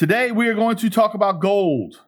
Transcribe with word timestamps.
Today 0.00 0.32
we 0.32 0.48
are 0.48 0.54
going 0.54 0.76
to 0.76 0.88
talk 0.88 1.12
about 1.12 1.40
gold. 1.40 2.00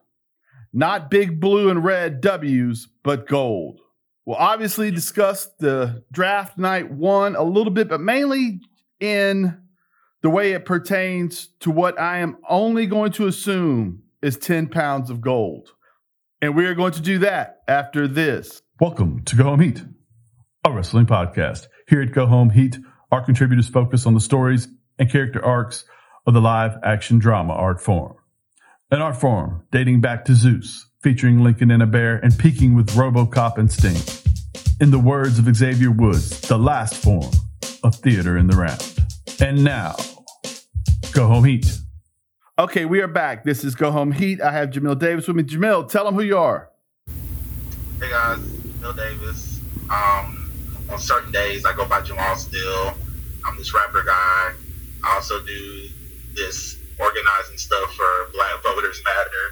Not 0.73 1.11
big 1.11 1.39
blue 1.39 1.69
and 1.69 1.83
red 1.83 2.21
W's, 2.21 2.87
but 3.03 3.27
gold. 3.27 3.81
We'll 4.25 4.35
obviously 4.35 4.89
discuss 4.89 5.47
the 5.59 6.03
draft 6.11 6.57
night 6.57 6.89
one 6.89 7.35
a 7.35 7.43
little 7.43 7.71
bit, 7.71 7.89
but 7.89 8.01
mainly 8.01 8.61
in 8.99 9.61
the 10.23 10.29
way 10.31 10.53
it 10.53 10.65
pertains 10.65 11.49
to 11.59 11.69
what 11.69 11.99
I 11.99 12.17
am 12.21 12.37
only 12.49 12.87
going 12.87 13.11
to 13.11 13.27
assume 13.27 14.01
is 14.23 14.37
10 14.37 14.69
pounds 14.69 15.11
of 15.11 15.21
gold. 15.21 15.69
And 16.41 16.55
we 16.55 16.65
are 16.65 16.73
going 16.73 16.93
to 16.93 17.01
do 17.01 17.19
that 17.19 17.61
after 17.67 18.07
this. 18.07 18.63
Welcome 18.79 19.21
to 19.25 19.35
Go 19.35 19.43
Home 19.43 19.59
Heat, 19.59 19.83
a 20.65 20.71
wrestling 20.71 21.05
podcast. 21.05 21.67
Here 21.87 22.01
at 22.01 22.11
Go 22.11 22.25
Home 22.25 22.49
Heat, 22.49 22.75
our 23.11 23.23
contributors 23.23 23.69
focus 23.69 24.07
on 24.07 24.15
the 24.15 24.19
stories 24.19 24.67
and 24.97 25.11
character 25.11 25.45
arcs 25.45 25.85
of 26.25 26.33
the 26.33 26.41
live 26.41 26.77
action 26.83 27.19
drama 27.19 27.53
art 27.53 27.81
form. 27.81 28.15
An 28.91 29.01
art 29.01 29.17
form 29.17 29.63
dating 29.71 30.01
back 30.01 30.23
to 30.25 30.35
Zeus, 30.35 30.87
featuring 31.01 31.43
Lincoln 31.43 31.71
and 31.71 31.83
a 31.83 31.87
bear 31.87 32.17
and 32.17 32.37
peaking 32.37 32.75
with 32.75 32.91
Robocop 32.91 33.57
and 33.57 33.71
Sting. 33.71 33.97
In 34.79 34.91
the 34.91 34.99
words 34.99 35.39
of 35.39 35.53
Xavier 35.53 35.91
Woods, 35.91 36.41
the 36.41 36.57
last 36.57 36.95
form 36.95 37.31
of 37.83 37.95
theater 37.95 38.37
in 38.37 38.47
the 38.47 38.55
round. 38.55 38.97
And 39.41 39.63
now, 39.63 39.95
Go 41.11 41.27
Home 41.27 41.43
Heat. 41.43 41.79
Okay, 42.57 42.85
we 42.85 43.01
are 43.01 43.07
back. 43.07 43.43
This 43.43 43.63
is 43.63 43.75
Go 43.75 43.91
Home 43.91 44.11
Heat. 44.11 44.39
I 44.41 44.51
have 44.51 44.69
Jamil 44.69 44.97
Davis 44.97 45.27
with 45.27 45.35
me. 45.35 45.43
Jamil, 45.43 45.89
tell 45.89 46.05
them 46.05 46.15
who 46.15 46.21
you 46.21 46.37
are. 46.37 46.69
Hey 47.99 48.09
guys, 48.09 48.39
Bill 48.39 48.93
Davis. 48.93 49.59
Um, 49.89 50.49
on 50.89 50.99
certain 50.99 51.31
days, 51.31 51.65
I 51.65 51.73
go 51.73 51.85
by 51.85 52.01
Jamal 52.01 52.35
Steele. 52.35 52.93
I'm 53.45 53.57
this 53.57 53.73
rapper 53.73 54.03
guy. 54.03 54.53
I 55.03 55.15
also 55.15 55.43
do 55.43 55.89
this 56.35 56.77
organizing 56.99 57.57
stuff 57.57 57.93
for 57.93 58.31
Black 58.33 58.61
Voters 58.63 59.01
Matter. 59.05 59.45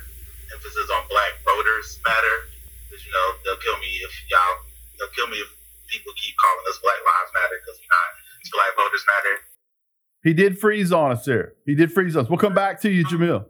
Emphasis 0.53 0.90
on 0.95 1.04
Black 1.09 1.34
Voters 1.45 1.99
Matter. 2.05 2.38
Because, 2.90 3.05
you 3.05 3.12
know, 3.12 3.27
they'll 3.46 3.62
kill 3.62 3.77
me 3.79 3.91
if 4.04 4.13
y'all, 4.29 4.57
they'll 4.99 5.13
kill 5.15 5.27
me 5.27 5.38
if 5.38 5.49
people 5.88 6.13
keep 6.18 6.35
calling 6.38 6.65
us 6.70 6.79
Black 6.82 6.99
Lives 7.01 7.32
Matter 7.34 7.57
because 7.62 7.77
we're 7.79 7.93
not. 7.93 8.10
It's 8.41 8.51
Black 8.51 8.73
Voters 8.77 9.05
Matter. 9.07 9.35
He 10.23 10.34
did 10.34 10.60
freeze 10.60 10.91
on 10.91 11.12
us 11.12 11.26
there. 11.26 11.54
He 11.65 11.76
did 11.76 11.91
freeze 11.91 12.15
us. 12.15 12.29
We'll 12.29 12.38
come 12.38 12.54
back 12.54 12.82
to 12.82 12.90
you, 12.90 13.05
Jamil. 13.05 13.45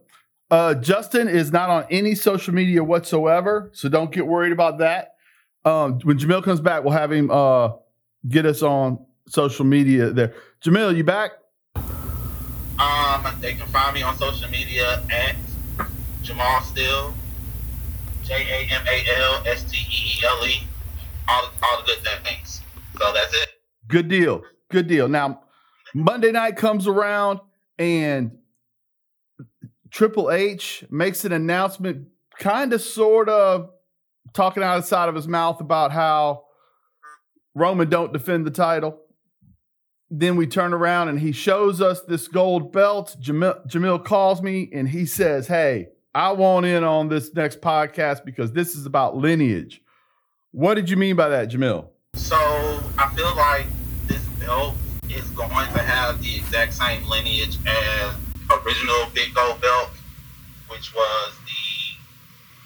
Uh, 0.50 0.74
Justin 0.76 1.28
is 1.28 1.52
not 1.52 1.70
on 1.70 1.86
any 1.90 2.16
social 2.16 2.54
media 2.54 2.84
whatsoever, 2.84 3.72
so 3.74 3.90
don't 3.90 4.12
get 4.12 4.28
worried 4.28 4.52
about 4.52 4.80
that. 4.80 5.16
Um, 5.64 6.00
when 6.04 6.18
Jamil 6.18 6.44
comes 6.44 6.60
back, 6.60 6.84
we'll 6.84 6.94
have 6.94 7.12
him 7.12 7.30
uh, 7.32 7.74
get 8.28 8.46
us 8.46 8.62
on 8.62 9.06
social 9.28 9.66
media 9.66 10.10
there. 10.12 10.34
Jamil, 10.64 10.96
you 10.96 11.04
back? 11.04 11.32
Um, 12.82 13.40
they 13.42 13.54
can 13.54 13.68
find 13.68 13.94
me 13.94 14.02
on 14.02 14.18
social 14.18 14.50
media 14.50 15.04
at 15.12 15.36
Jamal 16.24 16.62
Steele, 16.62 17.14
J 18.24 18.34
A 18.34 18.74
M 18.74 18.88
A 18.88 19.04
L 19.18 19.44
S 19.46 19.64
T 19.66 19.78
E 19.78 20.20
E 20.20 20.26
L 20.26 20.48
E, 20.48 20.64
all 21.28 21.50
all 21.62 21.78
the 21.82 21.86
good 21.86 22.00
things. 22.24 22.62
So 22.98 23.14
that's 23.14 23.34
it. 23.36 23.50
Good 23.88 24.08
deal. 24.08 24.42
Good 24.72 24.88
deal. 24.88 25.08
Now, 25.08 25.42
Monday 25.94 26.32
night 26.32 26.56
comes 26.56 26.88
around 26.88 27.40
and 27.78 28.38
Triple 29.92 30.32
H 30.32 30.86
makes 30.90 31.26
an 31.26 31.34
announcement, 31.34 32.08
kind 32.40 32.74
of, 32.74 32.82
sort 32.82 33.30
of 33.30 33.70
talking 34.34 34.64
out 34.64 34.78
of 34.78 34.84
the 34.84 34.88
side 34.88 35.10
of 35.10 35.16
his 35.16 35.28
mouth 35.28 35.60
about 35.60 35.92
how 35.92 36.46
Roman 37.54 37.90
don't 37.90 38.14
defend 38.14 38.48
the 38.48 38.52
title. 38.52 38.98
Then 40.14 40.36
we 40.36 40.46
turn 40.46 40.74
around 40.74 41.08
and 41.08 41.22
he 41.22 41.32
shows 41.32 41.80
us 41.80 42.02
this 42.02 42.28
gold 42.28 42.74
belt. 42.74 43.16
Jamil, 43.22 43.66
Jamil 43.66 44.04
calls 44.04 44.42
me 44.42 44.70
and 44.74 44.90
he 44.90 45.06
says, 45.06 45.48
Hey, 45.48 45.88
I 46.14 46.34
want 46.34 46.66
in 46.66 46.84
on 46.84 47.08
this 47.08 47.34
next 47.34 47.62
podcast 47.62 48.26
because 48.26 48.52
this 48.52 48.76
is 48.76 48.86
about 48.86 49.16
lineage. 49.16 49.82
What 50.52 50.74
did 50.74 50.90
you 50.90 50.98
mean 50.98 51.16
by 51.16 51.30
that, 51.30 51.50
Jamil? 51.50 51.88
So 52.16 52.36
I 52.36 53.10
feel 53.16 53.34
like 53.38 53.66
this 54.08 54.22
belt 54.46 54.76
is 55.10 55.26
going 55.30 55.72
to 55.72 55.80
have 55.80 56.22
the 56.22 56.36
exact 56.36 56.74
same 56.74 57.08
lineage 57.08 57.58
as 57.66 58.14
original 58.52 59.08
Big 59.14 59.34
Gold 59.34 59.62
Belt, 59.62 59.92
which 60.68 60.94
was 60.94 61.34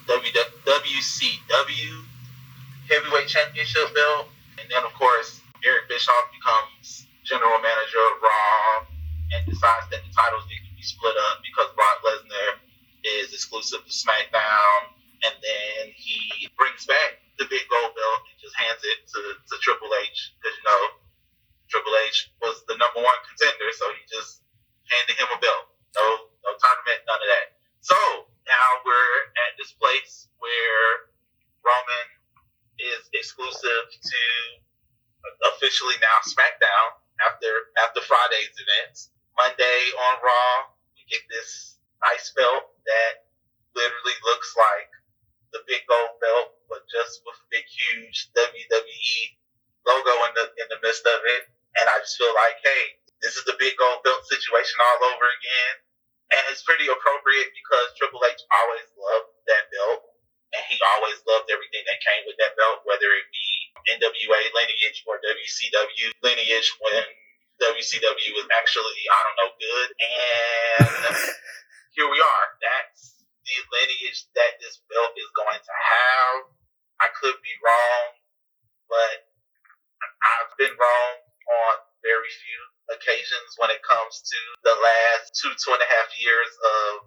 the 0.07 0.11
WCW 0.11 2.03
Heavyweight 2.89 3.27
Championship 3.27 3.93
belt. 3.93 4.29
And 4.59 4.67
then, 4.71 4.83
of 4.83 4.93
course, 4.93 5.41
Eric 5.63 5.87
Bischoff 5.89 6.31
becomes 6.33 7.04
general 7.25 7.57
manager 7.57 8.01
of 8.13 8.21
Raw 8.21 8.85
and 9.33 9.41
decides 9.49 9.89
that 9.89 10.05
the 10.05 10.11
titles 10.13 10.45
need 10.45 10.61
to 10.61 10.73
be 10.77 10.85
split 10.85 11.17
up 11.17 11.41
because 11.41 11.73
Brock 11.73 12.05
Lesnar 12.05 12.61
is 13.01 13.33
exclusive 13.33 13.81
to 13.81 13.91
SmackDown. 13.91 14.93
And 15.25 15.33
then 15.41 15.89
he 15.97 16.45
brings 16.53 16.85
back 16.85 17.17
the 17.41 17.49
big 17.49 17.65
gold 17.65 17.97
belt 17.97 18.21
and 18.29 18.37
just 18.37 18.53
hands 18.53 18.79
it 18.85 19.09
to, 19.09 19.19
to 19.41 19.55
Triple 19.65 19.89
H 20.05 20.37
because, 20.37 20.53
you 20.53 20.65
know, 20.69 20.83
Triple 21.65 21.97
H 22.05 22.29
was 22.45 22.61
the 22.69 22.77
number 22.77 23.01
one 23.01 23.19
contender, 23.25 23.73
so 23.73 23.89
he 23.97 24.05
just 24.05 24.45
handed 24.85 25.17
him 25.17 25.33
a 25.33 25.39
belt. 25.41 25.65
No, 25.97 26.05
no 26.45 26.51
tournament, 26.61 27.01
none 27.09 27.17
of 27.17 27.29
that. 27.33 27.57
So 27.81 27.97
now 28.45 28.67
we're 28.85 29.17
at 29.49 29.57
this 29.57 29.73
place 29.73 30.29
where 30.37 31.09
Roman 31.65 32.07
is 32.77 33.09
exclusive 33.17 33.85
to 33.89 34.21
officially 35.57 35.97
now 36.05 36.21
SmackDown 36.21 37.01
after 37.23 37.51
after 37.79 38.01
Friday's 38.03 38.55
events. 38.55 39.11
Monday 39.35 39.81
on 40.11 40.15
Raw, 40.23 40.71
we 40.95 41.03
get 41.11 41.23
this 41.27 41.75
nice 41.99 42.31
belt 42.31 42.71
that 42.87 43.27
literally 43.75 44.15
looks 44.23 44.55
like 44.55 44.91
the 45.51 45.63
big 45.67 45.83
gold 45.87 46.15
belt, 46.23 46.55
but 46.71 46.87
just 46.87 47.19
with 47.27 47.35
a 47.35 47.47
big 47.51 47.67
huge 47.67 48.31
WWE 48.35 49.19
logo 49.87 50.13
in 50.27 50.33
the 50.35 50.45
in 50.59 50.67
the 50.71 50.79
midst 50.83 51.03
of 51.03 51.19
it. 51.39 51.51
And 51.75 51.85
I 51.91 51.99
just 51.99 52.15
feel 52.15 52.31
like, 52.31 52.59
hey, 52.63 52.83
this 53.19 53.35
is 53.35 53.43
the 53.43 53.59
big 53.59 53.75
gold 53.75 54.03
belt 54.03 54.23
situation 54.27 54.79
all 54.79 55.11
over 55.11 55.27
again. 55.27 55.75
And 56.31 56.41
it's 56.49 56.65
pretty 56.65 56.87
appropriate 56.87 57.51
because 57.53 57.93
Triple 57.99 58.23
H 58.23 58.39
always 58.49 58.87
loved 58.95 59.31
that 59.51 59.67
belt. 59.69 60.15
And 60.55 60.63
he 60.71 60.79
always 60.95 61.19
loved 61.27 61.51
everything 61.51 61.83
that 61.83 61.99
came 61.99 62.23
with 62.23 62.39
that 62.39 62.55
belt, 62.55 62.87
whether 62.87 63.11
it 63.11 63.27
be 63.27 63.44
NWA 63.93 64.41
lineage 64.53 65.05
or 65.05 65.21
WCW 65.21 66.07
lineage 66.23 66.69
when 66.81 67.03
WCW 67.61 68.29
was 68.35 68.47
actually, 68.57 68.99
I 69.07 69.19
don't 69.23 69.37
know, 69.39 69.51
good. 69.55 69.89
And 69.95 71.15
here 71.95 72.09
we 72.09 72.19
are. 72.19 72.45
That's 72.59 73.23
the 73.45 73.57
lineage 73.71 74.25
that 74.35 74.57
this 74.59 74.81
belt 74.89 75.13
is 75.15 75.29
going 75.37 75.61
to 75.61 75.73
have. 75.75 76.37
I 76.99 77.07
could 77.13 77.37
be 77.43 77.55
wrong, 77.61 78.05
but 78.89 79.15
I've 80.01 80.51
been 80.57 80.73
wrong 80.73 81.13
on 81.45 81.73
very 82.01 82.31
few 82.31 82.61
occasions 82.97 83.57
when 83.57 83.69
it 83.69 83.81
comes 83.85 84.21
to 84.25 84.39
the 84.65 84.75
last 84.75 85.33
two, 85.37 85.53
two 85.57 85.73
and 85.73 85.83
a 85.83 85.89
half 85.89 86.09
years 86.17 86.51
of 86.53 87.04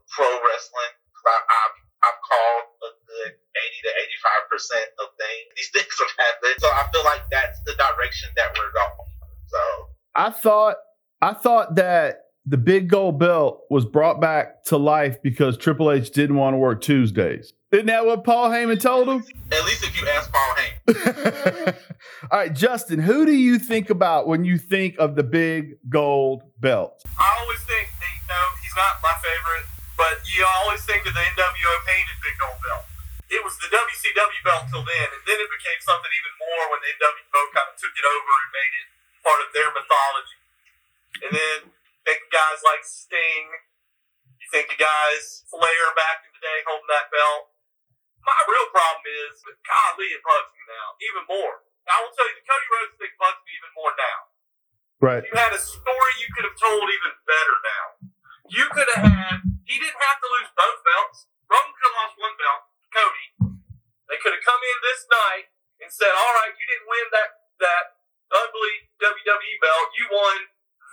thought 10.49 10.77
I 11.21 11.35
thought 11.37 11.77
that 11.77 12.33
the 12.49 12.57
big 12.57 12.89
gold 12.89 13.21
belt 13.21 13.69
was 13.69 13.85
brought 13.85 14.17
back 14.17 14.65
to 14.73 14.81
life 14.81 15.21
because 15.21 15.61
Triple 15.61 15.93
H 15.93 16.09
didn't 16.09 16.41
want 16.41 16.55
to 16.55 16.59
work 16.59 16.81
Tuesdays. 16.81 17.53
Isn't 17.69 17.93
that 17.93 18.09
what 18.09 18.25
Paul 18.25 18.49
Heyman 18.49 18.81
told 18.81 19.13
him? 19.13 19.21
At 19.53 19.61
least 19.69 19.85
if 19.85 19.93
you 19.93 20.09
ask 20.09 20.33
Paul 20.33 20.53
Heyman. 20.57 21.77
All 22.33 22.39
right, 22.41 22.55
Justin, 22.57 22.97
who 22.97 23.29
do 23.29 23.37
you 23.37 23.61
think 23.61 23.93
about 23.93 24.25
when 24.25 24.49
you 24.49 24.57
think 24.57 24.97
of 24.97 25.21
the 25.21 25.23
big 25.23 25.77
gold 25.93 26.41
belt? 26.57 27.05
I 27.05 27.29
always 27.45 27.61
think, 27.69 27.93
you 28.01 28.25
know, 28.33 28.47
he's 28.65 28.73
not 28.73 29.05
my 29.05 29.13
favorite, 29.21 29.69
but 30.01 30.17
you 30.33 30.49
always 30.65 30.81
think 30.89 31.05
of 31.05 31.13
the 31.13 31.25
NWO 31.29 31.73
painted 31.85 32.17
big 32.25 32.37
gold 32.41 32.57
belt. 32.65 32.89
It 33.29 33.45
was 33.45 33.53
the 33.61 33.69
WCW 33.69 34.41
belt 34.49 34.65
till 34.73 34.81
then, 34.81 35.09
and 35.13 35.23
then 35.29 35.37
it 35.37 35.51
became 35.53 35.81
something 35.85 36.09
even 36.09 36.33
more 36.41 36.73
when 36.73 36.81
the 36.81 36.89
NWO 36.97 37.43
kind 37.53 37.69
of 37.69 37.77
took 37.77 37.93
it 37.93 38.07
over 38.09 38.33
and 38.33 38.51
made 38.57 38.73
it 38.81 38.89
part 39.21 39.45
of 39.45 39.53
their 39.53 39.69
mythology. 39.77 40.38
And 41.25 41.31
then 41.35 41.59
think 42.07 42.19
of 42.25 42.31
guys 42.31 42.61
like 42.63 42.85
Sting. 42.85 43.47
You 44.39 44.47
think 44.55 44.71
of 44.73 44.79
guys 44.79 45.45
Flair 45.51 45.85
back 45.99 46.25
in 46.25 46.31
the 46.33 46.43
day 46.43 46.59
holding 46.65 46.89
that 46.89 47.11
belt. 47.11 47.53
My 48.23 48.39
real 48.45 48.69
problem 48.71 49.05
is, 49.09 49.41
golly, 49.65 50.13
it 50.13 50.21
bugs 50.21 50.53
me 50.53 50.63
now 50.69 50.89
even 51.01 51.25
more. 51.27 51.65
I 51.89 52.05
will 52.05 52.13
tell 52.13 52.29
you, 52.29 52.37
the 52.37 52.45
Cody 52.45 52.69
Rhodes 52.69 52.95
thing 53.01 53.15
bugs 53.17 53.41
me 53.49 53.57
even 53.57 53.73
more 53.73 53.93
now. 53.97 54.19
Right. 55.01 55.25
You 55.25 55.33
had 55.33 55.57
a 55.57 55.63
story 55.63 56.13
you 56.21 56.29
could 56.37 56.45
have 56.45 56.59
told 56.59 56.85
even 56.85 57.13
better 57.25 57.57
now. 57.65 57.87
You 58.49 58.65
could 58.69 58.89
have 58.93 59.05
had. 59.09 59.39
He 59.65 59.77
didn't 59.81 60.01
have 60.01 60.19
to 60.21 60.29
lose 60.37 60.51
both 60.53 60.81
belts. 60.85 61.29
Roman 61.49 61.73
could 61.73 61.89
have 61.89 61.99
lost 62.05 62.17
one 62.21 62.37
belt. 62.37 62.63
Cody. 62.93 63.27
They 64.09 64.19
could 64.21 64.37
have 64.37 64.45
come 64.45 64.61
in 64.61 64.79
this 64.85 65.05
night 65.09 65.47
and 65.81 65.89
said, 65.93 66.13
"All 66.13 66.33
right, 66.41 66.53
you 66.57 66.65
didn't 66.65 66.89
win 66.89 67.07
that 67.13 67.31
that 67.61 67.85
ugly 68.33 68.89
WWE 69.01 69.57
belt. 69.61 69.89
You 69.97 70.05
won 70.13 70.37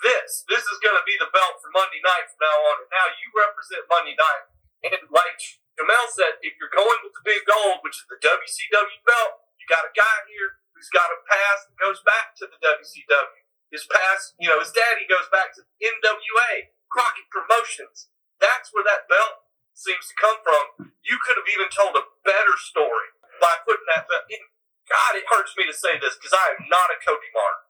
this. 0.04 0.44
This 0.50 0.66
is 0.68 0.78
going 0.84 0.98
to 0.98 1.06
be 1.08 1.16
the 1.16 1.32
belt 1.32 1.62
for 1.62 1.72
Monday 1.72 2.02
night 2.04 2.28
from 2.32 2.42
now 2.44 2.58
on. 2.72 2.76
And 2.84 2.92
now 2.92 3.08
you 3.16 3.28
represent 3.36 3.88
Monday 3.88 4.18
night. 4.18 4.46
And 4.86 5.02
like 5.12 5.40
Jamil 5.76 6.08
said, 6.12 6.40
if 6.44 6.56
you're 6.60 6.74
going 6.74 7.00
with 7.04 7.16
the 7.16 7.26
big 7.26 7.44
gold, 7.48 7.84
which 7.84 8.00
is 8.00 8.08
the 8.08 8.20
WCW 8.20 9.00
belt, 9.04 9.46
you 9.60 9.66
got 9.68 9.88
a 9.88 9.94
guy 9.96 10.18
here 10.30 10.62
who's 10.76 10.92
got 10.92 11.12
a 11.12 11.20
past 11.26 11.72
that 11.72 11.80
goes 11.80 12.04
back 12.04 12.36
to 12.40 12.46
the 12.48 12.60
WCW. 12.60 13.44
His 13.74 13.88
past, 13.90 14.38
you 14.40 14.48
know, 14.48 14.62
his 14.62 14.72
daddy 14.72 15.10
goes 15.10 15.28
back 15.34 15.52
to 15.58 15.66
NWA, 15.82 16.72
Crockett 16.88 17.28
Promotions. 17.34 18.08
That's 18.40 18.72
where 18.72 18.86
that 18.86 19.10
belt 19.10 19.46
seems 19.76 20.08
to 20.08 20.16
come 20.16 20.40
from. 20.46 20.96
You 21.04 21.20
could 21.26 21.36
have 21.36 21.50
even 21.50 21.68
told 21.74 21.98
a 22.00 22.08
better 22.24 22.56
story 22.62 23.12
by 23.44 23.60
putting 23.68 23.88
that 23.92 24.08
belt 24.08 24.30
in. 24.32 24.44
God, 24.86 25.18
it 25.18 25.28
hurts 25.28 25.58
me 25.58 25.66
to 25.66 25.76
say 25.76 25.98
this 25.98 26.16
because 26.16 26.32
I 26.32 26.56
am 26.56 26.70
not 26.70 26.94
a 26.94 27.02
Cody 27.02 27.32
Martin. 27.34 27.65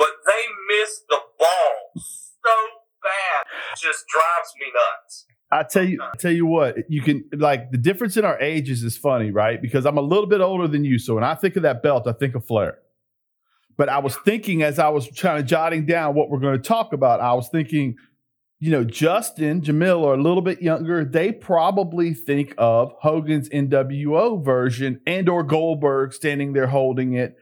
But 0.00 0.08
they 0.24 0.78
missed 0.80 1.02
the 1.10 1.18
ball 1.38 1.92
so 1.94 2.54
bad. 3.02 3.74
It 3.74 3.80
just 3.82 4.06
drives 4.08 4.54
me 4.58 4.72
nuts. 4.72 5.26
I 5.52 5.62
tell 5.62 5.84
you, 5.84 6.00
I 6.00 6.16
tell 6.16 6.32
you 6.32 6.46
what, 6.46 6.76
you 6.88 7.02
can 7.02 7.24
like 7.36 7.70
the 7.70 7.76
difference 7.76 8.16
in 8.16 8.24
our 8.24 8.40
ages 8.40 8.82
is 8.82 8.96
funny, 8.96 9.30
right? 9.30 9.60
Because 9.60 9.84
I'm 9.84 9.98
a 9.98 10.02
little 10.02 10.26
bit 10.26 10.40
older 10.40 10.66
than 10.66 10.84
you, 10.84 10.98
so 10.98 11.16
when 11.16 11.24
I 11.24 11.34
think 11.34 11.56
of 11.56 11.64
that 11.64 11.82
belt, 11.82 12.06
I 12.06 12.12
think 12.12 12.34
of 12.34 12.46
Flair. 12.46 12.78
But 13.76 13.90
I 13.90 13.98
was 13.98 14.16
thinking 14.24 14.62
as 14.62 14.78
I 14.78 14.88
was 14.88 15.06
trying 15.06 15.42
to 15.42 15.42
jotting 15.42 15.84
down 15.84 16.14
what 16.14 16.30
we're 16.30 16.38
going 16.38 16.56
to 16.56 16.66
talk 16.66 16.94
about, 16.94 17.20
I 17.20 17.34
was 17.34 17.48
thinking, 17.48 17.96
you 18.58 18.70
know, 18.70 18.84
Justin, 18.84 19.60
Jamil 19.60 20.04
are 20.06 20.14
a 20.14 20.22
little 20.22 20.42
bit 20.42 20.62
younger. 20.62 21.04
They 21.04 21.30
probably 21.30 22.14
think 22.14 22.54
of 22.56 22.94
Hogan's 23.00 23.50
NWO 23.50 24.42
version 24.42 25.00
and 25.06 25.28
or 25.28 25.42
Goldberg 25.42 26.14
standing 26.14 26.54
there 26.54 26.68
holding 26.68 27.14
it 27.14 27.36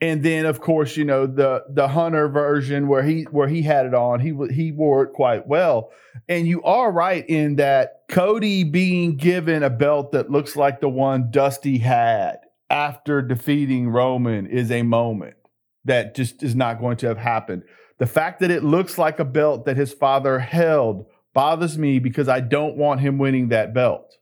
and 0.00 0.22
then 0.22 0.46
of 0.46 0.60
course 0.60 0.96
you 0.96 1.04
know 1.04 1.26
the 1.26 1.64
the 1.68 1.88
hunter 1.88 2.28
version 2.28 2.86
where 2.86 3.02
he 3.02 3.22
where 3.24 3.48
he 3.48 3.62
had 3.62 3.86
it 3.86 3.94
on 3.94 4.20
he 4.20 4.34
he 4.52 4.72
wore 4.72 5.04
it 5.04 5.12
quite 5.12 5.46
well. 5.46 5.90
And 6.28 6.46
you 6.46 6.62
are 6.62 6.90
right 6.90 7.24
in 7.28 7.56
that 7.56 8.02
cody 8.08 8.64
being 8.64 9.16
given 9.16 9.62
a 9.62 9.70
belt 9.70 10.12
that 10.12 10.30
looks 10.30 10.56
like 10.56 10.80
the 10.80 10.88
one 10.88 11.30
dusty 11.30 11.78
had 11.78 12.38
after 12.70 13.22
defeating 13.22 13.88
roman 13.88 14.46
is 14.46 14.70
a 14.70 14.82
moment 14.82 15.36
that 15.84 16.14
just 16.14 16.42
is 16.42 16.54
not 16.54 16.80
going 16.80 16.96
to 16.98 17.06
have 17.06 17.18
happened. 17.18 17.62
The 17.98 18.06
fact 18.06 18.40
that 18.40 18.50
it 18.50 18.62
looks 18.62 18.98
like 18.98 19.18
a 19.18 19.24
belt 19.24 19.66
that 19.66 19.76
his 19.76 19.92
father 19.92 20.38
held 20.38 21.06
bothers 21.34 21.76
me 21.76 21.98
because 21.98 22.28
i 22.28 22.40
don't 22.40 22.76
want 22.76 23.00
him 23.00 23.18
winning 23.18 23.48
that 23.48 23.74
belt. 23.74 24.14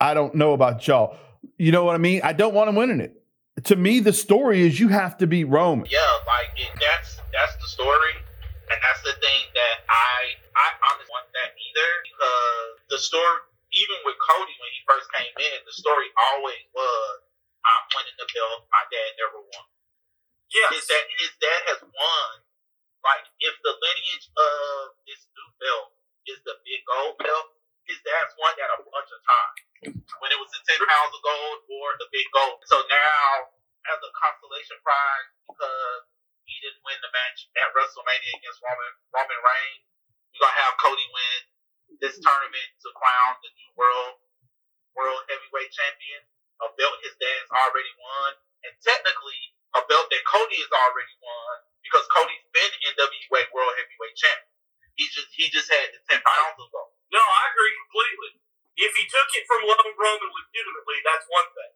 I 0.00 0.14
don't 0.14 0.34
know 0.34 0.52
about 0.52 0.86
y'all. 0.86 1.16
You 1.58 1.72
know 1.72 1.84
what 1.84 1.94
i 1.94 1.98
mean? 1.98 2.22
I 2.24 2.32
don't 2.32 2.54
want 2.54 2.70
him 2.70 2.76
winning 2.76 3.00
it 3.00 3.22
to 3.64 3.74
me, 3.76 4.00
the 4.00 4.12
story 4.12 4.62
is 4.68 4.76
you 4.78 4.88
have 4.88 5.16
to 5.18 5.26
be 5.26 5.44
Roman. 5.44 5.88
Yeah, 5.88 6.04
like 6.28 6.52
it, 6.60 6.68
that's 6.76 7.16
that's 7.32 7.56
the 7.56 7.68
story, 7.72 8.12
and 8.68 8.78
that's 8.84 9.00
the 9.00 9.16
thing 9.16 9.42
that 9.56 9.76
I 9.88 10.16
I 10.52 10.66
honestly 10.92 11.08
want 11.08 11.28
that 11.32 11.56
either 11.56 11.90
because 12.04 12.72
the 12.92 13.00
story, 13.00 13.40
even 13.72 13.96
with 14.04 14.16
Cody 14.20 14.54
when 14.60 14.70
he 14.76 14.80
first 14.84 15.08
came 15.16 15.32
in, 15.40 15.58
the 15.64 15.72
story 15.72 16.08
always 16.32 16.64
was 16.76 17.24
I'm 17.64 17.84
winning 17.96 18.16
the 18.20 18.28
belt. 18.28 18.68
My 18.68 18.84
dad 18.92 19.10
never 19.18 19.40
won. 19.40 19.66
Yeah, 20.52 20.70
His 20.70 20.86
dad, 20.86 21.02
his 21.18 21.34
dad 21.42 21.60
has 21.74 21.80
won. 21.82 22.30
Like 23.02 23.24
if 23.40 23.54
the 23.64 23.72
lineage 23.72 24.26
of 24.36 24.94
this 25.08 25.22
new 25.32 25.48
belt 25.62 25.96
is 26.28 26.38
the 26.44 26.54
big 26.66 26.82
gold 26.86 27.18
belt, 27.18 27.56
his 27.88 27.98
dad's 28.04 28.34
won 28.36 28.52
that 28.58 28.70
a 28.74 28.82
bunch 28.82 29.10
of 29.10 29.20
times 29.22 29.65
when 29.84 30.30
it 30.32 30.38
was 30.40 30.50
the 30.54 30.62
10 30.64 30.80
pounds 30.88 31.12
of 31.12 31.22
gold 31.24 31.58
or 31.68 31.86
the 32.00 32.08
big 32.12 32.26
gold. 32.32 32.62
So 32.68 32.80
now, 32.88 33.52
as 33.92 33.98
a 34.00 34.10
consolation 34.16 34.78
prize, 34.82 35.28
because 35.48 36.02
he 36.48 36.56
didn't 36.64 36.82
win 36.86 36.98
the 37.02 37.12
match 37.12 37.50
at 37.60 37.70
WrestleMania 37.76 38.32
against 38.40 38.62
Roman, 38.62 38.92
Roman 39.12 39.40
Reigns, 39.42 39.84
we're 40.32 40.42
going 40.46 40.54
to 40.56 40.62
have 40.64 40.74
Cody 40.80 41.06
win 41.12 41.40
this 42.02 42.16
tournament 42.20 42.70
to 42.84 42.88
crown 42.96 43.38
the 43.42 43.50
new 43.56 43.70
world 43.76 44.16
world 44.96 45.22
heavyweight 45.28 45.72
champion, 45.74 46.22
a 46.64 46.68
belt 46.80 46.96
his 47.04 47.16
dad's 47.20 47.52
already 47.52 47.92
won, 48.00 48.32
and 48.64 48.72
technically 48.80 49.40
a 49.76 49.82
belt 49.86 50.08
that 50.08 50.24
Cody 50.24 50.56
has 50.58 50.72
already 50.72 51.16
won 51.20 51.54
because 51.84 52.06
Cody's 52.10 52.46
been 52.56 52.72
NWA 52.96 53.46
World 53.52 53.74
Heavyweight 53.76 54.16
Champion. 54.16 54.54
He 54.96 55.04
just 55.12 55.30
he 55.36 55.46
just 55.52 55.68
had 55.68 55.92
the 55.92 56.00
ten 56.08 56.20
pounds 56.24 56.58
of 56.58 56.68
gold. 56.72 56.96
No, 57.12 57.20
I 57.20 57.42
agree 57.52 57.74
completely. 57.86 58.32
If 58.76 58.92
he 58.92 59.04
took 59.08 59.28
it 59.34 59.44
from 59.48 59.64
Roman 59.64 60.30
legitimately, 60.30 60.98
that's 61.04 61.24
one 61.28 61.48
thing. 61.56 61.74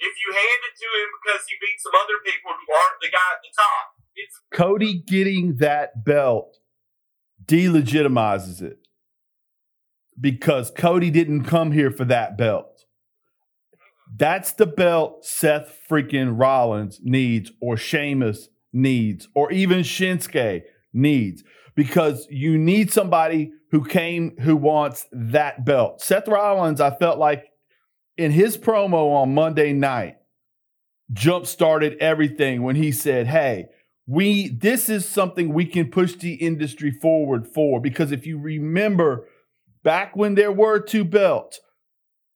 If 0.00 0.14
you 0.24 0.32
hand 0.32 0.60
it 0.64 0.74
to 0.80 0.88
him 0.96 1.08
because 1.20 1.42
he 1.48 1.54
beat 1.60 1.76
some 1.78 1.92
other 1.92 2.18
people 2.24 2.56
who 2.56 2.66
aren't 2.72 3.00
the 3.04 3.12
guy 3.12 3.28
at 3.36 3.40
the 3.44 3.52
top, 3.52 3.84
it's 4.16 4.40
Cody 4.52 5.04
getting 5.06 5.56
that 5.58 6.04
belt 6.04 6.56
delegitimizes 7.44 8.62
it 8.62 8.78
because 10.20 10.70
Cody 10.70 11.10
didn't 11.10 11.44
come 11.44 11.72
here 11.72 11.90
for 11.90 12.04
that 12.06 12.38
belt. 12.38 12.84
That's 14.16 14.52
the 14.52 14.66
belt 14.66 15.24
Seth 15.24 15.78
freaking 15.88 16.38
Rollins 16.38 17.00
needs, 17.02 17.52
or 17.60 17.76
Sheamus 17.76 18.48
needs, 18.72 19.28
or 19.34 19.52
even 19.52 19.80
Shinsuke 19.80 20.62
needs, 20.92 21.44
because 21.74 22.26
you 22.30 22.56
need 22.56 22.90
somebody 22.90 23.52
who 23.70 23.84
came 23.84 24.36
who 24.38 24.56
wants 24.56 25.06
that 25.12 25.64
belt. 25.64 26.00
Seth 26.00 26.28
Rollins, 26.28 26.80
I 26.80 26.94
felt 26.94 27.18
like 27.18 27.50
in 28.16 28.32
his 28.32 28.56
promo 28.56 29.14
on 29.14 29.34
Monday 29.34 29.72
night, 29.72 30.16
jump 31.12 31.46
started 31.46 31.96
everything 32.00 32.62
when 32.62 32.76
he 32.76 32.92
said, 32.92 33.26
Hey, 33.26 33.66
we 34.06 34.48
this 34.48 34.88
is 34.88 35.06
something 35.06 35.52
we 35.52 35.66
can 35.66 35.90
push 35.90 36.14
the 36.14 36.34
industry 36.34 36.90
forward 36.90 37.46
for. 37.46 37.80
Because 37.80 38.10
if 38.10 38.26
you 38.26 38.38
remember 38.38 39.26
back 39.82 40.16
when 40.16 40.34
there 40.34 40.52
were 40.52 40.80
two 40.80 41.04
belts, 41.04 41.60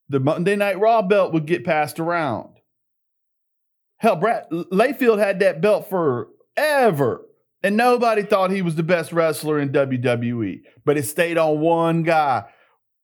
the 0.07 0.19
Monday 0.19 0.55
Night 0.55 0.79
Raw 0.79 1.01
belt 1.01 1.33
would 1.33 1.47
get 1.47 1.65
passed 1.65 1.99
around. 1.99 2.49
Hell, 3.97 4.17
Brad 4.17 4.49
Layfield 4.51 5.17
had 5.17 5.39
that 5.39 5.61
belt 5.61 5.89
forever. 5.89 7.25
And 7.63 7.77
nobody 7.77 8.23
thought 8.23 8.51
he 8.51 8.61
was 8.61 8.75
the 8.75 8.83
best 8.83 9.13
wrestler 9.13 9.57
in 9.57 9.69
WWE, 9.69 10.61
but 10.83 10.97
it 10.97 11.05
stayed 11.05 11.37
on 11.37 11.61
one 11.61 12.03
guy. 12.03 12.43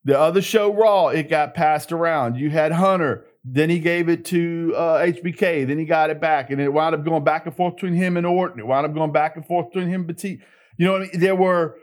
The 0.04 0.20
other 0.20 0.42
show, 0.42 0.74
Raw, 0.74 1.08
it 1.08 1.30
got 1.30 1.54
passed 1.54 1.94
around. 1.94 2.36
You 2.36 2.50
had 2.50 2.74
Hunter, 2.74 3.26
then 3.46 3.70
he 3.70 3.80
gave 3.80 4.10
it 4.10 4.26
to 4.26 4.74
uh, 4.76 5.00
HBK, 5.00 5.66
then 5.66 5.78
he 5.80 5.86
got 5.86 6.10
it 6.10 6.20
back, 6.20 6.50
and 6.50 6.60
it 6.60 6.74
wound 6.74 6.94
up 6.94 7.06
going 7.06 7.24
back 7.24 7.46
and 7.46 7.56
forth 7.56 7.76
between 7.76 7.94
him 7.94 8.18
and 8.18 8.26
Orton. 8.26 8.60
It 8.60 8.68
wound 8.68 8.86
up 8.86 8.94
going 8.94 9.14
back 9.14 9.38
and 9.38 9.46
forth 9.46 9.72
between 9.72 9.88
him 9.88 10.02
and 10.02 10.08
Batista. 10.08 10.44
You 10.78 10.86
know 10.86 10.92
what 10.94 11.02
I 11.02 11.06
mean? 11.06 11.20
There 11.20 11.36
were, 11.36 11.78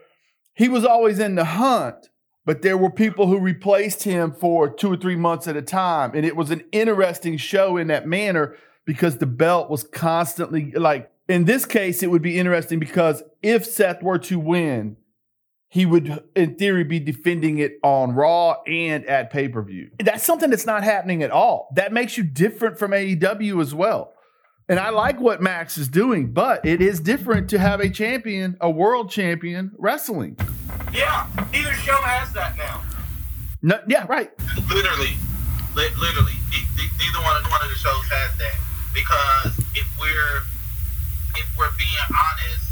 he 0.55 0.69
was 0.69 0.85
always 0.85 1.19
in 1.19 1.35
the 1.35 1.45
hunt, 1.45 2.11
but 2.45 2.63
there 2.63 2.77
were 2.77 2.91
people 2.91 3.27
who 3.27 3.39
replaced 3.39 4.05
him 4.05 4.33
for 4.33 4.69
two 4.69 4.93
or 4.93 4.97
three 4.97 5.17
months 5.17 5.49
at 5.49 5.57
a 5.57 5.63
time. 5.63 6.13
And 6.15 6.25
it 6.25 6.37
was 6.37 6.51
an 6.51 6.63
interesting 6.73 7.39
show 7.39 7.77
in 7.77 7.89
that 7.89 8.07
manner 8.07 8.55
because 8.85 9.19
the 9.19 9.27
belt 9.27 9.69
was 9.69 9.83
constantly 9.83 10.71
like 10.73 11.11
in 11.29 11.45
this 11.45 11.65
case, 11.65 12.03
it 12.03 12.11
would 12.11 12.23
be 12.23 12.39
interesting 12.39 12.79
because 12.79 13.23
if 13.43 13.65
Seth 13.65 14.03
were 14.03 14.19
to 14.21 14.39
win, 14.39 14.97
he 15.69 15.85
would, 15.85 16.23
in 16.37 16.57
theory, 16.57 16.85
be 16.85 17.01
defending 17.01 17.59
it 17.59 17.79
on 17.83 18.13
Raw 18.13 18.63
and 18.67 19.05
at 19.07 19.31
pay 19.31 19.49
per 19.49 19.63
view. 19.63 19.91
That's 19.99 20.25
something 20.25 20.51
that's 20.51 20.67
not 20.67 20.85
happening 20.85 21.23
at 21.23 21.31
all. 21.31 21.69
That 21.75 21.93
makes 21.93 22.17
you 22.17 22.25
different 22.25 22.79
from 22.79 22.93
AEW 22.93 23.61
as 23.61 23.75
well. 23.75 24.13
And 24.69 24.81
I 24.81 24.91
like 24.91 25.21
what 25.21 25.41
Max 25.41 25.79
is 25.79 25.89
doing, 25.89 26.33
but 26.33 26.65
it 26.67 26.83
is 26.83 26.99
different 26.99 27.51
to 27.51 27.59
have 27.59 27.81
a 27.81 27.89
champion, 27.89 28.57
a 28.61 28.71
world 28.71 29.11
champion 29.11 29.73
wrestling. 29.79 30.37
Yeah, 30.93 31.27
neither 31.53 31.73
show 31.75 31.95
has 32.03 32.33
that 32.33 32.57
now. 32.57 32.83
No, 33.63 33.81
yeah, 33.89 34.07
right. 34.09 34.31
Literally, 34.69 35.15
li- 35.77 35.95
literally, 36.01 36.35
neither 36.99 37.21
one 37.23 37.37
of 37.37 37.51
one 37.51 37.63
of 37.63 37.69
the 37.69 37.77
shows 37.77 38.05
has 38.11 38.37
that 38.39 38.55
because 38.93 39.59
if 39.77 39.87
we're 40.01 40.43
if 41.37 41.49
we're 41.57 41.73
being 41.77 42.09
honest, 42.09 42.65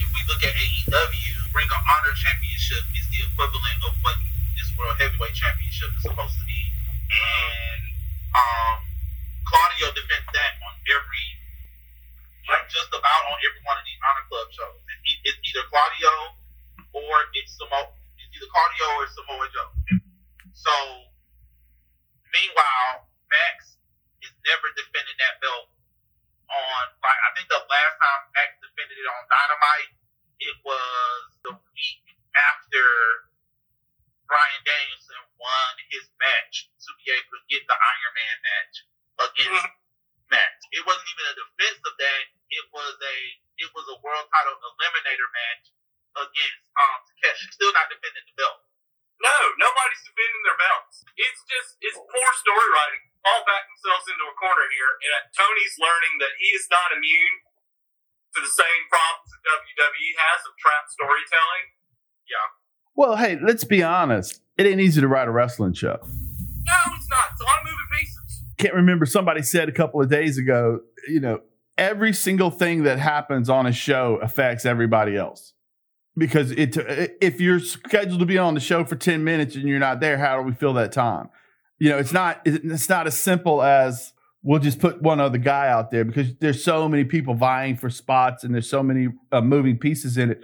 if 0.00 0.08
we 0.12 0.20
look 0.28 0.44
at 0.44 0.52
AEW, 0.52 1.32
Ring 1.56 1.70
of 1.72 1.82
Honor 1.88 2.14
Championship 2.16 2.84
is 2.92 3.04
the 3.16 3.20
equivalent 3.32 3.80
of 3.88 3.96
what 4.04 4.16
this 4.60 4.68
World 4.76 4.96
Heavyweight 5.00 5.32
Championship 5.32 5.88
is 5.96 6.02
supposed 6.04 6.36
to 6.36 6.44
be. 6.44 6.60
And 7.08 7.82
um, 8.36 8.76
Claudio 9.48 9.88
defends 9.96 10.28
that 10.36 10.52
on 10.60 10.74
every, 10.92 11.26
like 12.52 12.68
just 12.68 12.92
about 12.92 13.22
on 13.32 13.36
every 13.40 13.62
one 13.64 13.80
of 13.80 13.84
these 13.88 14.00
Honor 14.04 14.24
Club 14.28 14.48
shows. 14.52 14.80
It's 15.24 15.40
either 15.48 15.64
Claudio 15.72 16.12
or 16.92 17.14
it's 17.40 17.56
Samoa. 17.56 17.88
It's 18.20 18.32
either 18.36 18.50
Claudio 18.52 18.86
or 19.00 19.06
Samoa 19.16 19.46
Joe. 19.48 19.70
So, 20.52 20.74
meanwhile, 22.36 23.08
Max 23.32 23.80
is 24.20 24.32
never 24.44 24.68
defending 24.76 25.16
that 25.24 25.40
belt 25.40 25.72
on 26.48 26.82
like 27.04 27.20
I 27.20 27.30
think 27.36 27.46
the 27.52 27.60
last 27.60 27.94
time 28.00 28.20
Max 28.32 28.56
defended 28.60 28.96
it 28.96 29.08
on 29.08 29.22
Dynamite, 29.28 29.92
it 30.40 30.56
was 30.64 31.22
the 31.44 31.52
week 31.54 32.04
after 32.34 32.84
Bryan 34.28 34.62
Danielson 34.64 35.20
won 35.40 35.72
his 35.92 36.08
match. 36.20 36.68
To 36.88 36.90
be 37.04 37.12
able 37.12 37.36
to 37.36 37.42
get 37.52 37.68
the 37.68 37.76
Iron 37.76 38.14
Man 38.16 38.36
match 38.40 38.74
against 39.28 39.60
mm-hmm. 39.60 40.32
Max. 40.32 40.52
It 40.72 40.84
wasn't 40.88 41.08
even 41.12 41.26
a 41.28 41.36
defense 41.36 41.80
of 41.84 41.94
that. 42.00 42.22
It 42.48 42.64
was 42.72 42.96
a 42.96 43.16
it 43.60 43.68
was 43.76 43.84
a 43.92 44.00
world 44.00 44.24
title 44.32 44.56
eliminator 44.56 45.28
match 45.28 45.64
against 46.16 46.64
um, 46.80 46.98
Takeshi. 47.20 47.52
Still 47.52 47.72
not 47.76 47.92
defending 47.92 48.24
the 48.24 48.36
belt. 48.40 48.64
No, 49.18 49.36
nobody's 49.58 50.04
defending 50.06 50.42
their 50.46 50.56
belts. 50.56 51.02
It's 51.18 51.42
just 51.44 51.70
it's 51.82 51.98
poor 51.98 52.30
story 52.40 52.68
writing. 52.72 53.04
All 53.26 53.42
back 53.44 53.66
themselves 53.68 54.06
into 54.08 54.24
a 54.24 54.34
and 54.98 55.12
uh, 55.14 55.22
Tony's 55.34 55.76
learning 55.78 56.18
that 56.18 56.34
he 56.38 56.48
is 56.54 56.66
not 56.70 56.90
immune 56.90 57.36
to 58.34 58.38
the 58.42 58.52
same 58.52 58.82
problems 58.90 59.28
that 59.32 59.40
WWE 59.46 60.12
has 60.18 60.40
of 60.44 60.52
trap 60.58 60.84
storytelling. 60.90 61.64
Yeah. 62.28 62.46
Well, 62.94 63.16
hey, 63.16 63.38
let's 63.40 63.64
be 63.64 63.82
honest. 63.82 64.42
It 64.58 64.66
ain't 64.66 64.80
easy 64.80 65.00
to 65.00 65.08
write 65.08 65.28
a 65.28 65.30
wrestling 65.30 65.72
show. 65.72 65.98
No, 66.02 66.80
it's 66.96 67.08
not. 67.08 67.30
It's 67.32 67.40
a 67.40 67.44
lot 67.44 67.58
of 67.60 67.64
moving 67.64 67.88
pieces. 67.94 68.44
Can't 68.58 68.74
remember 68.74 69.06
somebody 69.06 69.42
said 69.42 69.68
a 69.68 69.72
couple 69.72 70.02
of 70.02 70.10
days 70.10 70.36
ago, 70.36 70.80
you 71.06 71.20
know, 71.20 71.40
every 71.78 72.12
single 72.12 72.50
thing 72.50 72.82
that 72.82 72.98
happens 72.98 73.48
on 73.48 73.66
a 73.66 73.72
show 73.72 74.18
affects 74.20 74.66
everybody 74.66 75.16
else. 75.16 75.54
Because 76.16 76.50
it, 76.50 76.76
if 77.20 77.40
you're 77.40 77.60
scheduled 77.60 78.18
to 78.18 78.26
be 78.26 78.36
on 78.36 78.54
the 78.54 78.60
show 78.60 78.84
for 78.84 78.96
10 78.96 79.22
minutes 79.22 79.54
and 79.54 79.68
you're 79.68 79.78
not 79.78 80.00
there, 80.00 80.18
how 80.18 80.36
do 80.36 80.42
we 80.42 80.52
fill 80.52 80.72
that 80.74 80.90
time? 80.90 81.30
You 81.78 81.90
know, 81.90 81.98
it's 81.98 82.12
not 82.12 82.40
it's 82.44 82.88
not 82.88 83.06
as 83.06 83.16
simple 83.16 83.62
as 83.62 84.12
we'll 84.48 84.58
just 84.58 84.78
put 84.78 85.02
one 85.02 85.20
other 85.20 85.36
guy 85.36 85.68
out 85.68 85.90
there 85.90 86.06
because 86.06 86.34
there's 86.36 86.64
so 86.64 86.88
many 86.88 87.04
people 87.04 87.34
vying 87.34 87.76
for 87.76 87.90
spots 87.90 88.44
and 88.44 88.54
there's 88.54 88.68
so 88.68 88.82
many 88.82 89.08
uh, 89.30 89.42
moving 89.42 89.76
pieces 89.76 90.16
in 90.16 90.30
it. 90.30 90.40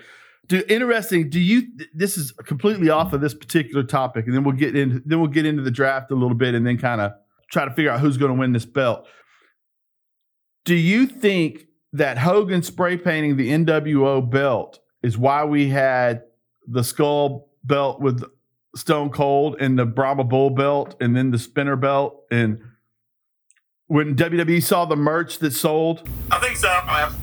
Do 0.46 0.62
interesting. 0.68 1.30
Do 1.30 1.40
you? 1.40 1.62
This 1.94 2.18
is 2.18 2.30
completely 2.32 2.90
off 2.90 3.14
of 3.14 3.22
this 3.22 3.32
particular 3.32 3.82
topic, 3.82 4.26
and 4.26 4.34
then 4.34 4.44
we'll 4.44 4.56
get 4.56 4.76
into 4.76 5.00
then 5.06 5.20
we'll 5.20 5.30
get 5.30 5.46
into 5.46 5.62
the 5.62 5.70
draft 5.70 6.10
a 6.10 6.14
little 6.14 6.36
bit, 6.36 6.54
and 6.54 6.66
then 6.66 6.76
kind 6.76 7.00
of 7.00 7.12
try 7.50 7.64
to 7.64 7.70
figure 7.70 7.90
out 7.90 8.00
who's 8.00 8.18
going 8.18 8.30
to 8.30 8.38
win 8.38 8.52
this 8.52 8.66
belt. 8.66 9.06
Do 10.66 10.74
you 10.74 11.06
think 11.06 11.64
that 11.94 12.18
Hogan 12.18 12.62
spray 12.62 12.98
painting 12.98 13.38
the 13.38 13.48
NWO 13.48 14.28
belt 14.28 14.80
is 15.02 15.16
why 15.16 15.44
we 15.44 15.70
had 15.70 16.24
the 16.66 16.84
skull 16.84 17.48
belt 17.64 18.02
with 18.02 18.22
Stone 18.76 19.10
Cold 19.10 19.56
and 19.60 19.78
the 19.78 19.86
Brahma 19.86 20.24
Bull 20.24 20.50
belt 20.50 20.94
and 21.00 21.16
then 21.16 21.30
the 21.30 21.38
spinner 21.38 21.76
belt 21.76 22.24
and 22.30 22.60
when 23.86 24.16
WWE 24.16 24.62
saw 24.62 24.84
the 24.84 24.96
merch 24.96 25.38
that 25.38 25.52
sold? 25.52 26.08
I 26.30 26.38
think 26.40 26.56
so. 26.56 26.68
Oh, 26.68 27.16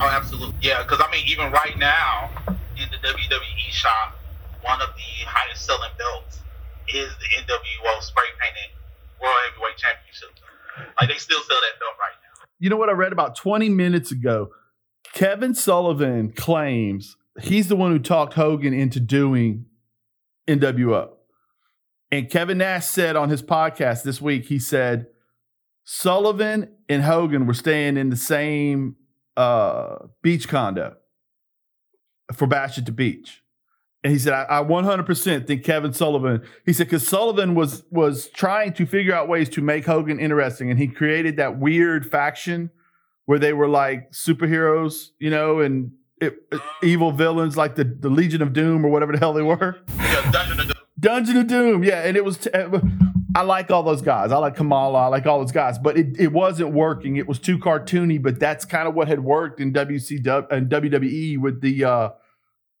oh 0.00 0.04
absolutely. 0.04 0.56
Yeah, 0.62 0.82
because 0.82 1.00
I 1.00 1.10
mean, 1.10 1.24
even 1.26 1.50
right 1.52 1.76
now 1.78 2.30
in 2.48 2.88
the 2.90 2.96
WWE 3.06 3.70
shop, 3.70 4.18
one 4.62 4.80
of 4.80 4.88
the 4.88 5.26
highest 5.26 5.64
selling 5.64 5.90
belts 5.98 6.40
is 6.88 7.08
the 7.08 7.42
NWO 7.42 8.02
spray 8.02 8.24
painted 8.40 8.76
World 9.20 9.36
Heavyweight 9.50 9.76
Championship. 9.76 10.30
Like 11.00 11.08
they 11.10 11.18
still 11.18 11.40
sell 11.40 11.60
that 11.60 11.78
belt 11.80 11.96
right 11.98 12.16
now 12.22 12.30
you 12.60 12.68
know 12.68 12.76
what 12.76 12.90
I 12.90 12.92
read 12.92 13.12
about 13.12 13.34
20 13.34 13.70
minutes 13.70 14.12
ago? 14.12 14.50
Kevin 15.14 15.54
Sullivan 15.54 16.30
claims 16.30 17.16
he's 17.40 17.68
the 17.68 17.74
one 17.74 17.90
who 17.90 17.98
talked 17.98 18.34
Hogan 18.34 18.74
into 18.74 19.00
doing 19.00 19.64
NWO. 20.46 21.08
And 22.12 22.30
Kevin 22.30 22.58
Nash 22.58 22.86
said 22.86 23.16
on 23.16 23.30
his 23.30 23.42
podcast 23.42 24.02
this 24.02 24.20
week, 24.20 24.44
he 24.44 24.58
said 24.58 25.06
Sullivan 25.84 26.70
and 26.88 27.02
Hogan 27.02 27.46
were 27.46 27.54
staying 27.54 27.96
in 27.96 28.10
the 28.10 28.16
same 28.16 28.96
uh, 29.36 29.96
beach 30.22 30.48
condo 30.48 30.96
for 32.32 32.46
Bash 32.46 32.78
at 32.78 32.86
the 32.86 32.92
Beach. 32.92 33.42
And 34.02 34.12
he 34.12 34.18
said, 34.18 34.32
I, 34.32 34.46
I 34.48 34.62
100% 34.62 35.46
think 35.46 35.62
Kevin 35.62 35.92
Sullivan, 35.92 36.42
he 36.64 36.72
said, 36.72 36.86
because 36.86 37.06
Sullivan 37.06 37.54
was 37.54 37.82
was 37.90 38.28
trying 38.28 38.72
to 38.74 38.86
figure 38.86 39.14
out 39.14 39.28
ways 39.28 39.48
to 39.50 39.60
make 39.60 39.84
Hogan 39.84 40.18
interesting. 40.18 40.70
And 40.70 40.78
he 40.78 40.88
created 40.88 41.36
that 41.36 41.58
weird 41.58 42.10
faction 42.10 42.70
where 43.26 43.38
they 43.38 43.52
were 43.52 43.68
like 43.68 44.10
superheroes, 44.12 45.08
you 45.18 45.28
know, 45.28 45.60
and 45.60 45.92
it, 46.20 46.34
evil 46.82 47.12
villains 47.12 47.56
like 47.56 47.76
the, 47.76 47.84
the 47.84 48.08
Legion 48.08 48.42
of 48.42 48.52
Doom 48.52 48.84
or 48.84 48.88
whatever 48.88 49.12
the 49.12 49.18
hell 49.18 49.32
they 49.34 49.42
were. 49.42 49.76
Yeah, 49.98 50.30
Dungeon 50.30 50.60
of 50.60 50.66
Doom. 50.66 50.76
Dungeon 50.98 51.36
of 51.36 51.46
Doom. 51.46 51.84
Yeah. 51.84 52.02
And 52.02 52.16
it 52.16 52.24
was, 52.24 52.38
t- 52.38 52.50
I 53.34 53.42
like 53.42 53.70
all 53.70 53.82
those 53.82 54.02
guys. 54.02 54.32
I 54.32 54.38
like 54.38 54.56
Kamala. 54.56 54.98
I 54.98 55.06
like 55.06 55.26
all 55.26 55.38
those 55.38 55.52
guys, 55.52 55.78
but 55.78 55.96
it, 55.96 56.18
it 56.18 56.32
wasn't 56.32 56.72
working. 56.72 57.16
It 57.16 57.28
was 57.28 57.38
too 57.38 57.58
cartoony, 57.58 58.20
but 58.20 58.40
that's 58.40 58.64
kind 58.64 58.88
of 58.88 58.94
what 58.94 59.08
had 59.08 59.20
worked 59.20 59.60
in 59.60 59.72
WCW 59.72 60.50
and 60.50 60.68
WWE 60.68 61.38
with 61.38 61.60
the, 61.60 61.84
uh, 61.84 62.10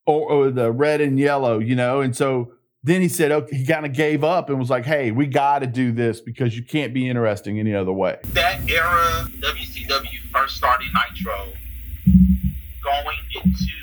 or, 0.06 0.30
or 0.30 0.50
the 0.50 0.72
red 0.72 1.00
and 1.00 1.18
yellow, 1.18 1.58
you 1.58 1.76
know. 1.76 2.00
And 2.00 2.16
so 2.16 2.52
then 2.82 3.00
he 3.00 3.08
said, 3.08 3.30
okay, 3.30 3.56
he 3.58 3.66
kind 3.66 3.84
of 3.86 3.92
gave 3.92 4.24
up 4.24 4.48
and 4.48 4.58
was 4.58 4.70
like, 4.70 4.84
hey, 4.84 5.10
we 5.10 5.26
got 5.26 5.60
to 5.60 5.66
do 5.66 5.92
this 5.92 6.20
because 6.20 6.56
you 6.56 6.64
can't 6.64 6.94
be 6.94 7.08
interesting 7.08 7.60
any 7.60 7.74
other 7.74 7.92
way. 7.92 8.18
That 8.32 8.68
era, 8.68 9.28
WCW 9.40 10.18
first 10.32 10.56
started 10.56 10.88
Nitro, 10.94 11.52
going 12.82 13.18
into 13.34 13.74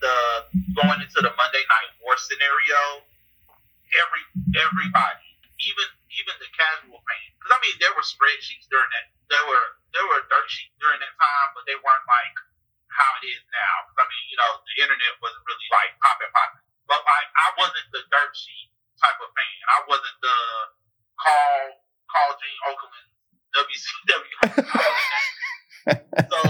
the 0.00 0.74
going 0.74 1.00
into 1.00 1.20
the 1.20 1.30
Monday 1.36 1.64
Night 1.68 1.90
War 2.02 2.14
scenario. 2.16 3.04
Every 3.90 4.22
everybody, 4.54 5.28
even 5.58 5.88
even 6.14 6.34
the 6.38 6.50
casual 6.54 7.02
fan, 7.02 7.28
because 7.38 7.52
I 7.54 7.58
mean 7.58 7.74
there 7.82 7.94
were 7.94 8.06
spreadsheets 8.06 8.70
during 8.70 8.90
that. 8.94 9.06
There 9.30 9.46
were 9.46 9.66
there 9.94 10.06
were 10.06 10.22
dirt 10.30 10.46
sheets 10.50 10.74
during 10.78 11.02
that 11.02 11.14
time, 11.18 11.48
but 11.58 11.66
they 11.66 11.74
weren't 11.78 12.06
like 12.06 12.36
how 12.90 13.10
it 13.22 13.24
is 13.30 13.42
now. 13.50 13.76
I 13.98 14.04
mean, 14.06 14.24
you 14.30 14.38
know, 14.38 14.50
the 14.66 14.74
internet 14.82 15.14
wasn't 15.22 15.42
really 15.46 15.68
like 15.70 15.94
popping, 16.02 16.30
popping. 16.34 16.62
But 16.90 17.02
like, 17.06 17.28
I 17.38 17.48
wasn't 17.54 17.88
the 17.94 18.02
dirt 18.10 18.34
sheet 18.34 18.70
type 18.98 19.18
of 19.22 19.30
fan. 19.34 19.58
I 19.70 19.78
wasn't 19.86 20.18
the 20.20 20.38
call 21.18 21.58
call 22.10 22.30
Gene 22.42 22.60
Okerlund 22.66 23.10
WCW. 23.58 24.36
so, 26.30 26.40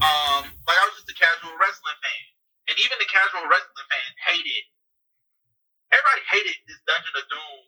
um, 0.00 0.42
like 0.64 0.78
I 0.80 0.84
was 0.88 0.96
just 0.96 1.12
a 1.12 1.16
casual 1.16 1.52
wrestling 1.60 2.00
fan, 2.00 2.24
and 2.72 2.76
even 2.80 2.96
the 2.96 3.08
casual 3.08 3.44
wrestling 3.48 3.88
fan 3.88 4.10
hated. 4.32 4.64
Everybody 5.90 6.22
hated 6.30 6.56
this 6.70 6.80
Dungeon 6.86 7.14
of 7.18 7.26
Doom 7.26 7.60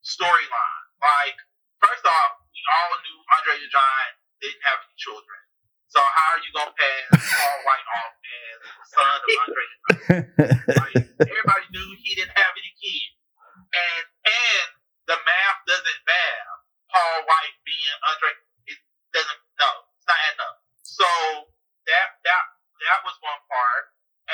storyline. 0.00 0.84
Like, 1.00 1.36
first 1.80 2.04
off, 2.08 2.32
we 2.48 2.60
all 2.64 2.96
knew 3.04 3.18
Andre 3.36 3.60
the 3.60 3.68
Giant 3.68 4.14
didn't 4.40 4.64
have 4.64 4.80
any 4.80 4.96
children. 4.96 5.40
So 5.92 6.00
how 6.00 6.28
are 6.34 6.42
you 6.42 6.50
gonna 6.56 6.74
pass 6.74 7.22
Paul 7.22 7.58
White 7.68 7.86
off 7.86 8.14
as 8.18 8.56
the 8.64 8.86
son 8.88 9.08
of 9.14 9.28
Andre? 9.44 9.66
like, 10.82 10.96
everybody 11.20 11.66
knew 11.70 11.88
he 12.00 12.16
didn't 12.16 12.34
have 12.34 12.52
any 12.56 12.72
kids, 12.80 13.14
and 13.76 14.04
and 14.26 14.68
the 15.06 15.16
math 15.20 15.60
doesn't 15.68 16.00
math. 16.08 16.50
Paul 16.90 17.16
White 17.28 17.56
being 17.62 17.98
Andre, 18.10 18.32
it 18.72 18.78
doesn't. 19.14 19.40
No, 19.60 19.70
it's 19.94 20.08
not 20.08 20.18
adding 20.18 20.42
up. 20.42 20.56
So 20.82 21.08
that 21.86 22.08
that 22.24 22.44
that 22.90 22.98
was 23.06 23.14
one 23.20 23.40
part, 23.46 23.84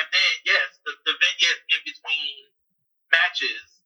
and 0.01 0.07
then 0.09 0.33
yes, 0.47 0.79
the, 0.87 0.97
the 1.05 1.15
vignettes 1.19 1.63
in 1.77 1.81
between 1.85 2.50
matches 3.21 3.85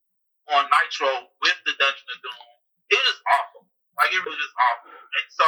on 0.54 0.70
Nitro 0.70 1.10
with 1.42 1.58
the 1.66 1.74
Dungeon 1.74 2.08
of 2.14 2.18
Doom, 2.22 2.46
it 2.94 3.02
is 3.02 3.18
awful. 3.26 3.66
Like 3.98 4.14
it 4.14 4.22
was 4.22 4.38
just 4.38 4.54
awful. 4.54 4.94
And 4.94 5.26
so 5.30 5.46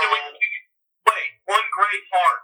wait, 1.07 1.31
one 1.47 1.67
great 1.71 2.05
part 2.11 2.43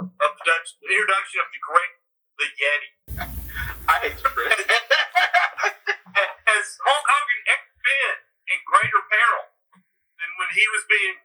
of 0.00 0.30
the 0.36 0.44
Dutch, 0.44 0.76
introduction 0.80 1.44
of 1.44 1.48
the 1.52 1.60
great, 1.60 1.94
the 2.40 2.48
Yeti. 2.56 2.90
I 3.92 3.94
hate 4.02 4.16
the 4.16 4.30
Has 6.46 6.66
Hulk 6.80 7.04
Hogan 7.04 7.40
ever 7.52 7.70
been 7.84 8.16
in 8.48 8.58
greater 8.64 9.02
peril 9.12 9.46
than 10.16 10.30
when 10.40 10.50
he 10.56 10.64
was 10.72 10.84
being 10.88 11.16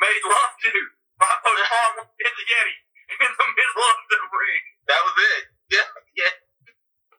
made 0.00 0.22
love 0.24 0.54
to 0.64 0.72
by 1.20 1.32
Paul 1.44 2.08
in 2.16 2.32
the 2.32 2.46
Yeti 2.48 2.76
in 3.20 3.32
the 3.32 3.48
middle 3.48 3.84
of 3.84 3.98
the 4.08 4.20
ring? 4.32 4.64
That 4.88 5.00
was 5.04 5.16
it. 5.16 5.44
Yeah, 5.68 5.88
yeah. 6.16 6.34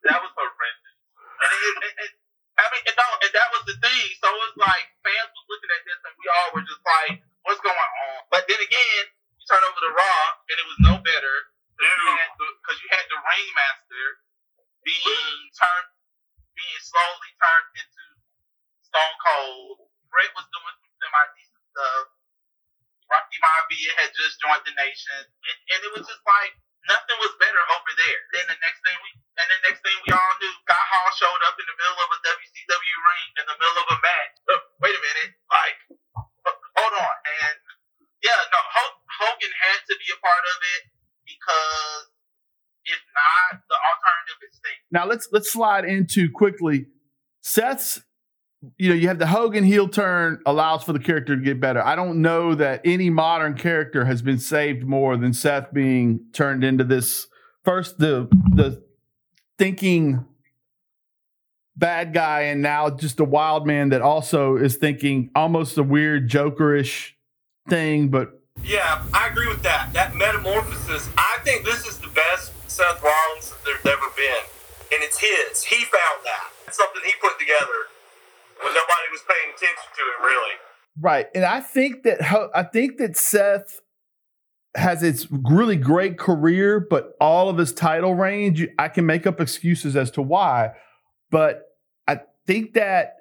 That 0.09 0.19
was 0.23 0.31
horrendous. 0.33 0.95
And 1.39 1.49
it, 1.51 1.75
it, 1.79 1.93
it, 2.07 2.11
I 2.59 2.67
mean, 2.75 2.83
and, 2.91 2.97
no, 2.99 3.07
and 3.23 3.31
that 3.31 3.49
was 3.55 3.63
the 3.67 3.77
thing. 3.79 4.07
So 4.19 4.27
it's 4.47 4.59
like 4.59 4.85
fans 5.03 5.31
was 5.31 5.47
looking 5.47 5.71
at 5.71 5.81
this, 5.87 5.99
and 6.03 6.15
we 6.19 6.27
all 6.27 6.49
were 6.51 6.65
just 6.67 6.83
like, 6.83 7.23
"What's 7.47 7.63
going 7.63 7.77
on?" 7.77 8.19
But 8.27 8.43
then 8.51 8.59
again, 8.59 9.03
you 9.07 9.43
turn 9.47 9.63
over 9.63 9.79
to 9.79 9.91
Raw, 9.95 10.23
and 10.51 10.57
it 10.59 10.67
was 10.67 10.79
no 10.83 10.93
better 10.99 11.35
because 11.79 12.77
you 12.83 12.89
had 12.91 13.07
the 13.07 13.15
Ringmaster 13.15 14.07
being 14.83 15.39
turned, 15.55 15.91
being 16.51 16.81
slowly 16.83 17.31
turned 17.39 17.69
into 17.79 18.03
Stone 18.83 19.17
Cold. 19.23 19.87
Bret 20.11 20.33
was 20.35 20.47
doing 20.51 20.75
some 20.83 20.93
semi 20.99 21.23
decent 21.39 21.63
stuff. 21.71 22.05
Rocky 23.07 23.39
Maivia 23.39 23.91
had 24.03 24.11
just 24.11 24.41
and, 24.93 25.25
and 25.75 25.79
it 25.85 25.91
was 25.93 26.05
just 26.07 26.23
like 26.25 26.53
nothing 26.87 27.17
was 27.21 27.33
better 27.37 27.63
over 27.75 27.91
there. 27.99 28.21
Then 28.33 28.45
the 28.49 28.59
next 28.59 28.79
thing 28.81 28.95
we, 29.03 29.09
and 29.37 29.47
the 29.49 29.59
next 29.67 29.81
thing 29.85 29.95
we 30.07 30.11
all 30.15 30.33
knew, 30.41 30.53
Scott 30.65 30.85
Hall 30.89 31.09
showed 31.13 31.41
up 31.45 31.55
in 31.59 31.65
the 31.67 31.77
middle 31.77 31.99
of 31.99 32.09
a 32.09 32.19
WCW 32.23 32.97
ring 33.05 33.27
in 33.39 33.45
the 33.45 33.57
middle 33.57 33.79
of 33.83 33.87
a 33.93 33.97
match. 33.99 34.33
Oh, 34.49 34.61
wait 34.81 34.95
a 34.95 35.01
minute, 35.01 35.31
like, 35.51 35.79
uh, 36.17 36.55
hold 36.79 36.93
on, 36.97 37.15
and 37.45 37.57
yeah, 38.19 38.39
no, 38.51 38.59
Hogan 38.59 39.53
had 39.63 39.79
to 39.87 39.95
be 39.95 40.07
a 40.11 40.19
part 40.19 40.43
of 40.43 40.57
it 40.59 40.81
because 41.23 42.03
if 42.83 43.01
not, 43.15 43.63
the 43.63 43.77
alternative 43.77 44.39
is. 44.43 44.59
Now 44.91 45.05
let's 45.05 45.29
let's 45.31 45.51
slide 45.51 45.85
into 45.85 46.31
quickly. 46.31 46.87
Seth's 47.41 48.01
you 48.77 48.89
know, 48.89 48.95
you 48.95 49.07
have 49.07 49.19
the 49.19 49.27
Hogan 49.27 49.63
heel 49.63 49.87
turn 49.87 50.39
allows 50.45 50.83
for 50.83 50.93
the 50.93 50.99
character 50.99 51.35
to 51.35 51.41
get 51.41 51.59
better. 51.59 51.83
I 51.85 51.95
don't 51.95 52.21
know 52.21 52.55
that 52.55 52.81
any 52.83 53.09
modern 53.09 53.53
character 53.53 54.05
has 54.05 54.21
been 54.21 54.39
saved 54.39 54.83
more 54.83 55.15
than 55.15 55.33
Seth 55.33 55.71
being 55.73 56.21
turned 56.33 56.63
into 56.63 56.83
this 56.83 57.27
first 57.63 57.99
the 57.99 58.27
the 58.53 58.83
thinking 59.57 60.25
bad 61.75 62.13
guy 62.13 62.41
and 62.41 62.61
now 62.61 62.89
just 62.89 63.19
a 63.19 63.23
wild 63.23 63.65
man 63.65 63.89
that 63.89 64.01
also 64.01 64.57
is 64.57 64.75
thinking 64.75 65.29
almost 65.35 65.77
a 65.77 65.83
weird 65.83 66.29
jokerish 66.29 67.11
thing 67.67 68.09
but 68.09 68.41
Yeah, 68.63 69.03
I 69.13 69.27
agree 69.27 69.47
with 69.47 69.61
that. 69.63 69.93
That 69.93 70.15
metamorphosis, 70.15 71.09
I 71.17 71.37
think 71.43 71.65
this 71.65 71.85
is 71.85 71.97
the 71.99 72.09
best 72.09 72.51
Seth 72.69 73.01
Rollins 73.01 73.51
that 73.51 73.59
there's 73.63 73.85
ever 73.93 74.07
been. 74.15 74.43
And 74.91 75.03
it's 75.03 75.19
his. 75.19 75.63
He 75.63 75.83
found 75.85 76.25
that. 76.25 76.49
It's 76.67 76.77
something 76.77 77.01
he 77.05 77.13
put 77.21 77.39
together 77.39 77.87
when 78.61 78.73
nobody 78.73 79.07
was 79.11 79.21
paying 79.27 79.53
attention 79.55 79.89
to 79.95 80.01
it, 80.01 80.25
really. 80.25 80.51
right 80.99 81.27
and 81.35 81.45
i 81.45 81.59
think 81.59 82.03
that 82.03 82.21
i 82.55 82.63
think 82.63 82.97
that 82.97 83.15
seth 83.17 83.81
has 84.75 85.01
its 85.01 85.27
really 85.31 85.75
great 85.75 86.17
career 86.17 86.79
but 86.79 87.13
all 87.19 87.49
of 87.49 87.57
his 87.57 87.73
title 87.73 88.15
range 88.15 88.65
i 88.77 88.87
can 88.87 89.05
make 89.05 89.25
up 89.25 89.39
excuses 89.41 89.95
as 89.95 90.11
to 90.11 90.21
why 90.21 90.71
but 91.31 91.63
i 92.07 92.19
think 92.45 92.73
that 92.73 93.15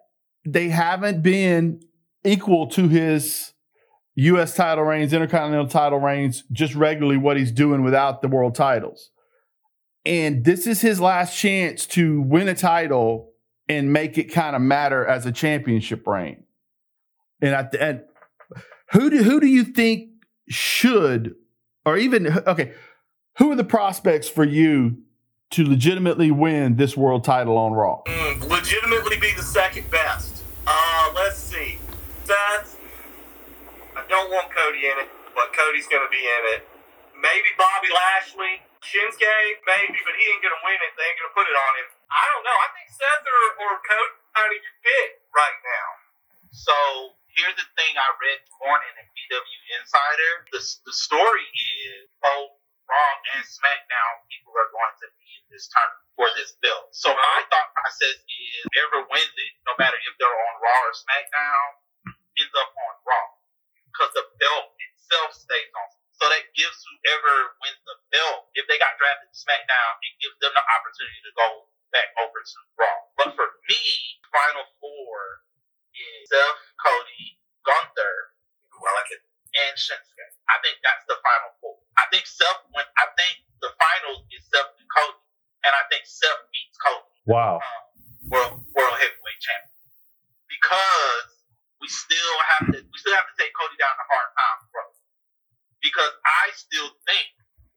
they 0.45 0.69
haven't 0.69 1.23
been 1.23 1.81
equal 2.25 2.67
to 2.67 2.89
his 2.89 3.53
us 4.17 4.55
title 4.55 4.85
reigns 4.85 5.13
intercontinental 5.13 5.69
title 5.69 6.01
reigns 6.01 6.43
just 6.53 6.75
regularly 6.75 7.17
what 7.17 7.37
he's 7.37 7.53
doing 7.53 7.83
without 7.83 8.21
the 8.21 8.29
world 8.29 8.55
titles 8.55 9.11
and 10.05 10.45
this 10.45 10.67
is 10.67 10.81
his 10.81 11.01
last 11.01 11.37
chance 11.37 11.87
to 11.87 12.21
win 12.23 12.49
a 12.49 12.55
title 12.55 13.31
and 13.69 13.93
make 13.93 14.19
it 14.19 14.25
kind 14.25 14.57
of 14.57 14.63
matter 14.63 15.05
as 15.07 15.27
a 15.27 15.33
championship 15.33 16.07
reign. 16.07 16.45
And 17.41 17.55
I 17.55 17.69
and 17.79 18.03
who 18.93 19.11
do 19.11 19.23
who 19.23 19.41
do 19.41 19.47
you 19.47 19.65
think 19.65 20.11
should 20.49 21.35
or 21.85 21.97
even 21.97 22.27
okay, 22.47 22.73
who 23.39 23.53
are 23.53 23.57
the 23.57 23.65
prospects 23.65 24.29
for 24.29 24.45
you 24.45 24.99
to 25.51 25.65
legitimately 25.65 26.31
win 26.31 26.77
this 26.77 26.97
world 26.97 27.25
title 27.25 27.57
on 27.57 27.73
Raw? 27.73 28.03
Mm, 28.07 28.49
legitimately 28.49 29.19
be 29.19 29.33
the 29.37 29.43
second 29.43 29.91
best. 29.91 30.43
Uh, 30.67 31.13
let's 31.15 31.39
see. 31.39 31.79
Seth, 32.25 32.77
I 33.97 34.05
don't 34.09 34.31
want 34.31 34.53
Cody 34.53 34.85
in 34.85 34.99
it, 35.01 35.09
but 35.35 35.49
Cody's 35.57 35.89
going 35.89 36.05
to 36.05 36.13
be 36.13 36.21
in 36.21 36.43
it. 36.57 36.69
Maybe 37.17 37.49
Bobby 37.57 37.89
Lashley. 37.89 38.61
Shinsuke, 38.79 39.59
maybe, 39.67 39.99
but 40.07 40.15
he 40.15 40.23
ain't 40.31 40.39
going 40.39 40.55
to 40.55 40.63
win 40.63 40.79
it. 40.79 40.93
They 40.95 41.03
ain't 41.03 41.19
going 41.19 41.31
to 41.35 41.37
put 41.37 41.47
it 41.51 41.57
on 41.59 41.73
him. 41.83 41.89
I 42.09 42.23
don't 42.33 42.45
know. 42.45 42.57
I 42.57 42.69
think 42.73 42.89
Seth 42.89 43.25
or, 43.29 43.45
or 43.69 43.73
Cody 43.85 44.17
kind 44.33 44.53
of 44.57 44.63
fit 44.81 45.11
right 45.37 45.61
now. 45.61 45.89
So 46.57 46.75
here's 47.37 47.57
the 47.61 47.69
thing 47.77 47.93
I 48.01 48.09
read 48.17 48.41
this 48.41 48.57
morning 48.65 48.93
in 48.97 49.05
PW 49.13 49.61
Insider. 49.77 50.33
The, 50.57 50.61
the 50.89 50.95
story 50.97 51.45
is 51.45 52.09
both 52.25 52.57
Raw 52.89 53.13
and 53.37 53.45
SmackDown 53.45 54.25
people 54.33 54.57
are 54.57 54.73
going 54.73 54.97
to 55.05 55.09
be 55.21 55.29
in 55.37 55.45
this 55.53 55.69
tournament 55.69 56.09
for 56.17 56.29
this 56.33 56.57
belt. 56.65 56.89
So 56.97 57.13
my 57.13 57.39
thought 57.53 57.77
process 57.77 58.17
is 58.25 58.65
whoever 58.73 59.05
wins 59.13 59.37
it, 59.37 59.53
no 59.69 59.77
matter 59.77 60.01
if 60.09 60.17
they're 60.17 60.33
on 60.33 60.55
Raw 60.65 60.81
or 60.89 60.97
SmackDown, 60.97 61.69
ends 62.41 62.57
up 62.57 62.73
on 62.73 62.95
Raw. 63.05 63.29
Because 63.93 64.17
the 64.17 64.25
belt 64.41 64.73
itself 64.81 65.37
stays 65.37 65.69
on. 65.77 65.89
So 66.17 66.33
that 66.33 66.49
gives 66.57 66.81
whoever 66.81 67.53
wins 67.61 67.79
the 67.85 68.01
belt, 68.11 68.49
if 68.57 68.65
they 68.67 68.81
got 68.81 68.97
drafted 68.97 69.29
to 69.29 69.37
SmackDown, 69.37 69.93
it 70.09 70.15
gives 70.25 70.41
them 70.41 70.57
the 70.57 70.65
opportunity 70.65 71.21
to 71.29 71.33
go 71.37 71.68
to 72.45 72.61
But 73.19 73.31
for 73.37 73.49
me, 73.69 73.83
Final 74.31 74.67
Four 74.81 75.17
is 75.97 76.29
Seth, 76.31 76.63
Cody, 76.85 77.41
Gunther, 77.67 78.17
Ooh, 78.77 78.85
I 78.87 78.93
like 78.99 79.11
it. 79.13 79.23
and 79.67 79.75
Shinsuke. 79.79 80.27
I 80.51 80.57
think 80.63 80.79
that's 80.87 81.05
the 81.11 81.19
final 81.23 81.53
four. 81.61 81.77
I 81.99 82.07
think 82.13 82.25
Seth 82.29 82.63
went. 82.75 82.89
I 83.01 83.07
think 83.19 83.43
the 83.63 83.73
finals 83.77 84.23
is 84.33 84.43
Seth 84.51 84.71
and 84.79 84.89
Cody, 84.95 85.21
and 85.67 85.73
I 85.75 85.83
think 85.91 86.05
Seth 86.07 86.43
beats 86.55 86.79
Cody, 86.81 87.11
Wow. 87.27 87.59
um, 87.61 87.83
world 88.31 88.55
world 88.77 88.97
heavyweight 89.01 89.41
champion, 89.43 89.77
because 90.49 91.29
we 91.83 91.89
still 91.91 92.37
have 92.57 92.65
to 92.75 92.79
we 92.81 92.97
still 93.01 93.17
have 93.17 93.29
to 93.29 93.37
take 93.39 93.53
Cody 93.57 93.77
down 93.81 93.95
the 93.99 94.07
hard 94.09 94.31
time 94.39 94.61
road. 94.75 94.95
Because 95.83 96.13
I 96.27 96.45
still 96.59 96.91
think 97.07 97.29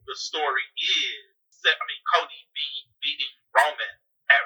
the 0.09 0.17
story 0.17 0.65
is, 0.77 1.21
Seth- 1.53 1.77
I 1.77 1.85
mean, 1.85 2.01
Cody 2.17 2.39
beat, 2.57 2.83
beating 3.03 3.33
Roman 3.53 3.93
at 4.33 4.41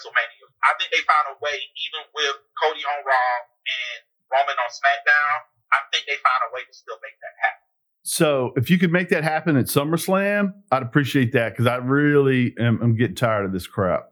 WrestleMania. 0.00 0.48
I 0.64 0.72
think 0.80 0.88
they 0.88 1.04
found 1.04 1.36
a 1.36 1.36
way, 1.44 1.60
even 1.60 2.08
with 2.16 2.40
Cody 2.56 2.80
on 2.80 3.04
Raw 3.04 3.32
and 3.68 4.00
Roman 4.32 4.56
on 4.56 4.70
SmackDown. 4.72 5.44
I 5.72 5.84
think 5.92 6.08
they 6.08 6.16
found 6.24 6.40
a 6.48 6.50
way 6.56 6.64
to 6.64 6.72
still 6.72 6.96
make 7.04 7.20
that 7.20 7.36
happen. 7.44 7.68
So 8.02 8.56
if 8.56 8.72
you 8.72 8.80
could 8.80 8.90
make 8.90 9.12
that 9.12 9.22
happen 9.22 9.60
at 9.60 9.66
SummerSlam, 9.68 10.56
I'd 10.72 10.82
appreciate 10.82 11.36
that 11.36 11.52
because 11.52 11.68
I 11.68 11.76
really 11.76 12.56
am 12.58 12.80
I'm 12.80 12.96
getting 12.96 13.14
tired 13.14 13.44
of 13.44 13.52
this 13.52 13.68
crap. 13.68 14.08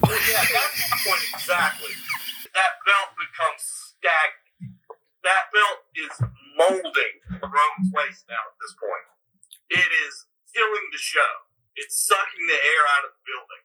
Well, 0.00 0.14
yeah, 0.30 0.46
that's 0.46 0.78
my 0.86 0.98
point 1.02 1.24
exactly. 1.34 1.92
That 2.54 2.72
belt 2.86 3.10
becomes 3.18 3.62
stagnant. 3.90 4.78
That 5.26 5.50
belt 5.50 5.78
is 5.98 6.14
molding 6.54 7.14
Roman's 7.42 7.90
waist 7.90 8.22
now 8.30 8.38
at 8.38 8.56
this 8.62 8.74
point. 8.78 9.06
It 9.82 9.90
is 10.06 10.14
killing 10.54 10.86
the 10.94 11.02
show. 11.02 11.50
It's 11.74 11.98
sucking 12.06 12.46
the 12.46 12.54
air 12.54 12.82
out 12.94 13.10
of 13.10 13.18
the 13.18 13.22
building. 13.26 13.64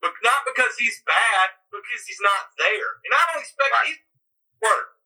But 0.00 0.16
not 0.24 0.42
because 0.48 0.71
he's 0.82 0.98
bad, 1.06 1.54
because 1.70 2.02
he's 2.04 2.20
not 2.22 2.50
there. 2.58 2.90
And 3.06 3.14
I 3.14 3.22
don't 3.32 3.42
expect 3.46 3.70
Right. 3.72 3.86
he's 3.94 4.02
work. 4.60 4.98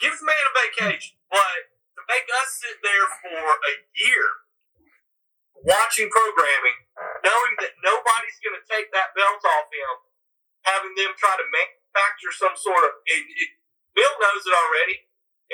Give 0.00 0.12
the 0.12 0.24
man 0.28 0.44
a 0.44 0.52
vacation. 0.60 1.16
But 1.32 1.72
to 1.96 2.00
make 2.06 2.28
us 2.28 2.60
sit 2.60 2.76
there 2.84 3.08
for 3.24 3.40
a 3.40 3.72
year 3.96 4.28
watching 5.64 6.08
programming, 6.12 6.78
knowing 7.24 7.54
that 7.64 7.74
nobody's 7.82 8.38
going 8.44 8.56
to 8.60 8.64
take 8.68 8.92
that 8.92 9.16
belt 9.16 9.42
off 9.42 9.68
him, 9.72 9.94
having 10.64 10.94
them 10.94 11.12
try 11.18 11.34
to 11.36 11.46
manufacture 11.48 12.32
some 12.34 12.54
sort 12.56 12.84
of. 12.86 12.92
It, 13.08 13.24
it, 13.24 13.50
Bill 13.96 14.12
knows 14.20 14.44
it 14.44 14.54
already, 14.54 14.96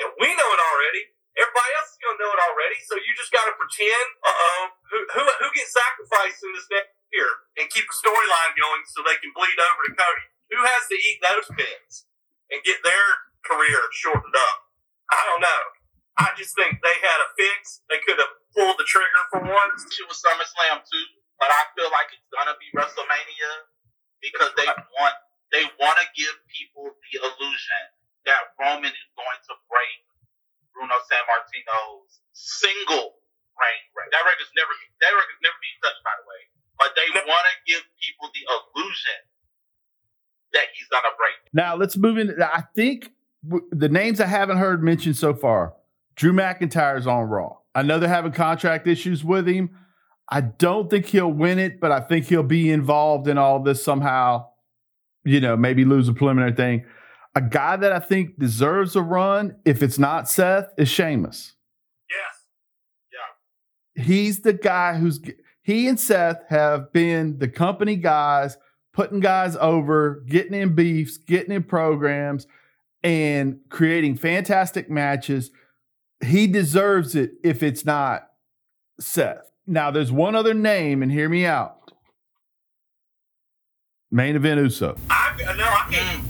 and 0.03 0.09
we 0.19 0.29
know 0.35 0.49
it 0.53 0.61
already. 0.61 1.03
Everybody 1.33 1.71
else 1.81 1.95
is 1.95 2.01
going 2.03 2.15
to 2.19 2.21
know 2.21 2.33
it 2.35 2.41
already. 2.51 2.77
So 2.85 2.93
you 2.99 3.11
just 3.17 3.33
got 3.33 3.47
to 3.49 3.55
pretend. 3.57 4.07
Uh 4.21 4.29
oh, 4.29 4.61
who, 4.93 4.99
who 5.17 5.23
who 5.41 5.47
gets 5.57 5.73
sacrificed 5.73 6.45
in 6.45 6.53
this 6.53 6.67
next 6.69 6.92
year 7.13 7.29
and 7.61 7.69
keep 7.69 7.85
the 7.85 7.97
storyline 7.97 8.53
going 8.57 8.83
so 8.89 9.05
they 9.05 9.17
can 9.21 9.31
bleed 9.37 9.57
over 9.57 9.81
to 9.87 9.93
Cody? 9.93 10.27
Who 10.53 10.59
has 10.65 10.83
to 10.89 10.97
eat 10.97 11.19
those 11.21 11.47
pins 11.53 12.09
and 12.51 12.59
get 12.65 12.81
their 12.83 13.07
career 13.45 13.79
shortened 13.93 14.35
up? 14.35 14.57
I 15.09 15.21
don't 15.29 15.41
know. 15.45 15.63
I 16.17 16.29
just 16.37 16.53
think 16.53 16.77
they 16.81 16.97
had 17.01 17.19
a 17.25 17.29
fix. 17.37 17.81
They 17.89 18.01
could 18.05 18.21
have 18.21 18.33
pulled 18.53 18.77
the 18.77 18.85
trigger 18.85 19.23
for 19.33 19.41
once. 19.45 19.85
It 19.89 20.05
was 20.05 20.21
SummerSlam 20.21 20.85
too, 20.85 21.07
but 21.41 21.49
I 21.49 21.69
feel 21.73 21.89
like 21.89 22.13
it's 22.13 22.29
gonna 22.29 22.57
be 22.61 22.69
WrestleMania 22.73 23.51
because 24.21 24.53
they 24.57 24.65
want 24.69 25.15
they 25.53 25.65
want 25.77 25.97
to 26.01 26.07
give 26.17 26.33
people 26.49 26.89
the 26.89 27.13
illusion 27.21 27.83
that 28.25 28.57
Roman 28.57 28.89
is 28.89 29.09
going 29.13 29.41
to 29.51 29.53
break 29.69 29.99
Bruno 30.73 30.97
Sammartino's 31.05 32.23
single 32.33 33.21
reign. 33.59 33.83
That 34.09 34.23
record's 34.25 34.49
never 34.57 34.73
that 35.03 35.13
record's 35.13 35.43
never 35.45 35.59
been 35.61 35.77
touched, 35.83 36.03
by 36.05 36.15
the 36.17 36.25
way. 36.25 36.41
But 36.79 36.89
they 36.95 37.19
want 37.19 37.27
to 37.27 37.71
give 37.71 37.81
people 38.01 38.29
the 38.33 38.41
illusion 38.49 39.19
that 40.53 40.63
he's 40.73 40.87
gonna 40.89 41.13
break. 41.17 41.53
Now 41.53 41.75
let's 41.75 41.97
move 41.97 42.17
in. 42.17 42.35
I 42.41 42.63
think 42.75 43.09
w- 43.47 43.67
the 43.71 43.89
names 43.89 44.19
I 44.19 44.25
haven't 44.25 44.57
heard 44.57 44.83
mentioned 44.83 45.17
so 45.17 45.33
far. 45.33 45.73
Drew 46.15 46.31
McIntyre's 46.33 47.07
on 47.07 47.23
Raw. 47.29 47.57
I 47.75 47.81
know 47.81 47.99
they're 47.99 48.09
having 48.09 48.31
contract 48.31 48.87
issues 48.87 49.23
with 49.23 49.47
him. 49.47 49.71
I 50.29 50.41
don't 50.41 50.89
think 50.89 51.07
he'll 51.07 51.31
win 51.31 51.59
it, 51.59 51.79
but 51.79 51.91
I 51.91 51.99
think 51.99 52.25
he'll 52.25 52.43
be 52.43 52.69
involved 52.71 53.27
in 53.27 53.37
all 53.37 53.59
this 53.61 53.83
somehow. 53.83 54.47
You 55.25 55.39
know, 55.39 55.55
maybe 55.55 55.85
lose 55.85 56.07
a 56.09 56.13
preliminary 56.13 56.53
thing. 56.53 56.85
A 57.35 57.41
guy 57.41 57.77
that 57.77 57.91
I 57.91 57.99
think 57.99 58.37
deserves 58.37 58.95
a 58.95 59.01
run, 59.01 59.55
if 59.65 59.81
it's 59.81 59.97
not 59.97 60.29
Seth, 60.29 60.67
is 60.77 60.87
Sheamus. 60.89 61.53
Yes. 62.09 62.41
Yeah. 63.97 64.03
He's 64.03 64.41
the 64.41 64.53
guy 64.53 64.95
who's 64.97 65.19
he 65.63 65.87
and 65.87 65.99
Seth 65.99 66.43
have 66.49 66.91
been 66.91 67.39
the 67.39 67.47
company 67.47 67.95
guys, 67.95 68.57
putting 68.93 69.21
guys 69.21 69.55
over, 69.55 70.21
getting 70.27 70.53
in 70.53 70.75
beefs, 70.75 71.17
getting 71.17 71.53
in 71.53 71.63
programs, 71.63 72.45
and 73.01 73.59
creating 73.69 74.17
fantastic 74.17 74.89
matches. 74.89 75.51
He 76.23 76.47
deserves 76.47 77.15
it 77.15 77.31
if 77.43 77.63
it's 77.63 77.85
not 77.85 78.29
Seth. 78.99 79.51
Now, 79.65 79.89
there's 79.89 80.11
one 80.11 80.35
other 80.35 80.53
name, 80.53 81.01
and 81.01 81.11
hear 81.11 81.29
me 81.29 81.45
out. 81.45 81.91
Main 84.11 84.35
event 84.35 84.59
Uso. 84.59 84.97
I 85.09 85.31
uh, 85.47 85.53
no, 85.53 85.63
I 85.63 85.87
can't. 85.89 86.21
Mm. 86.21 86.27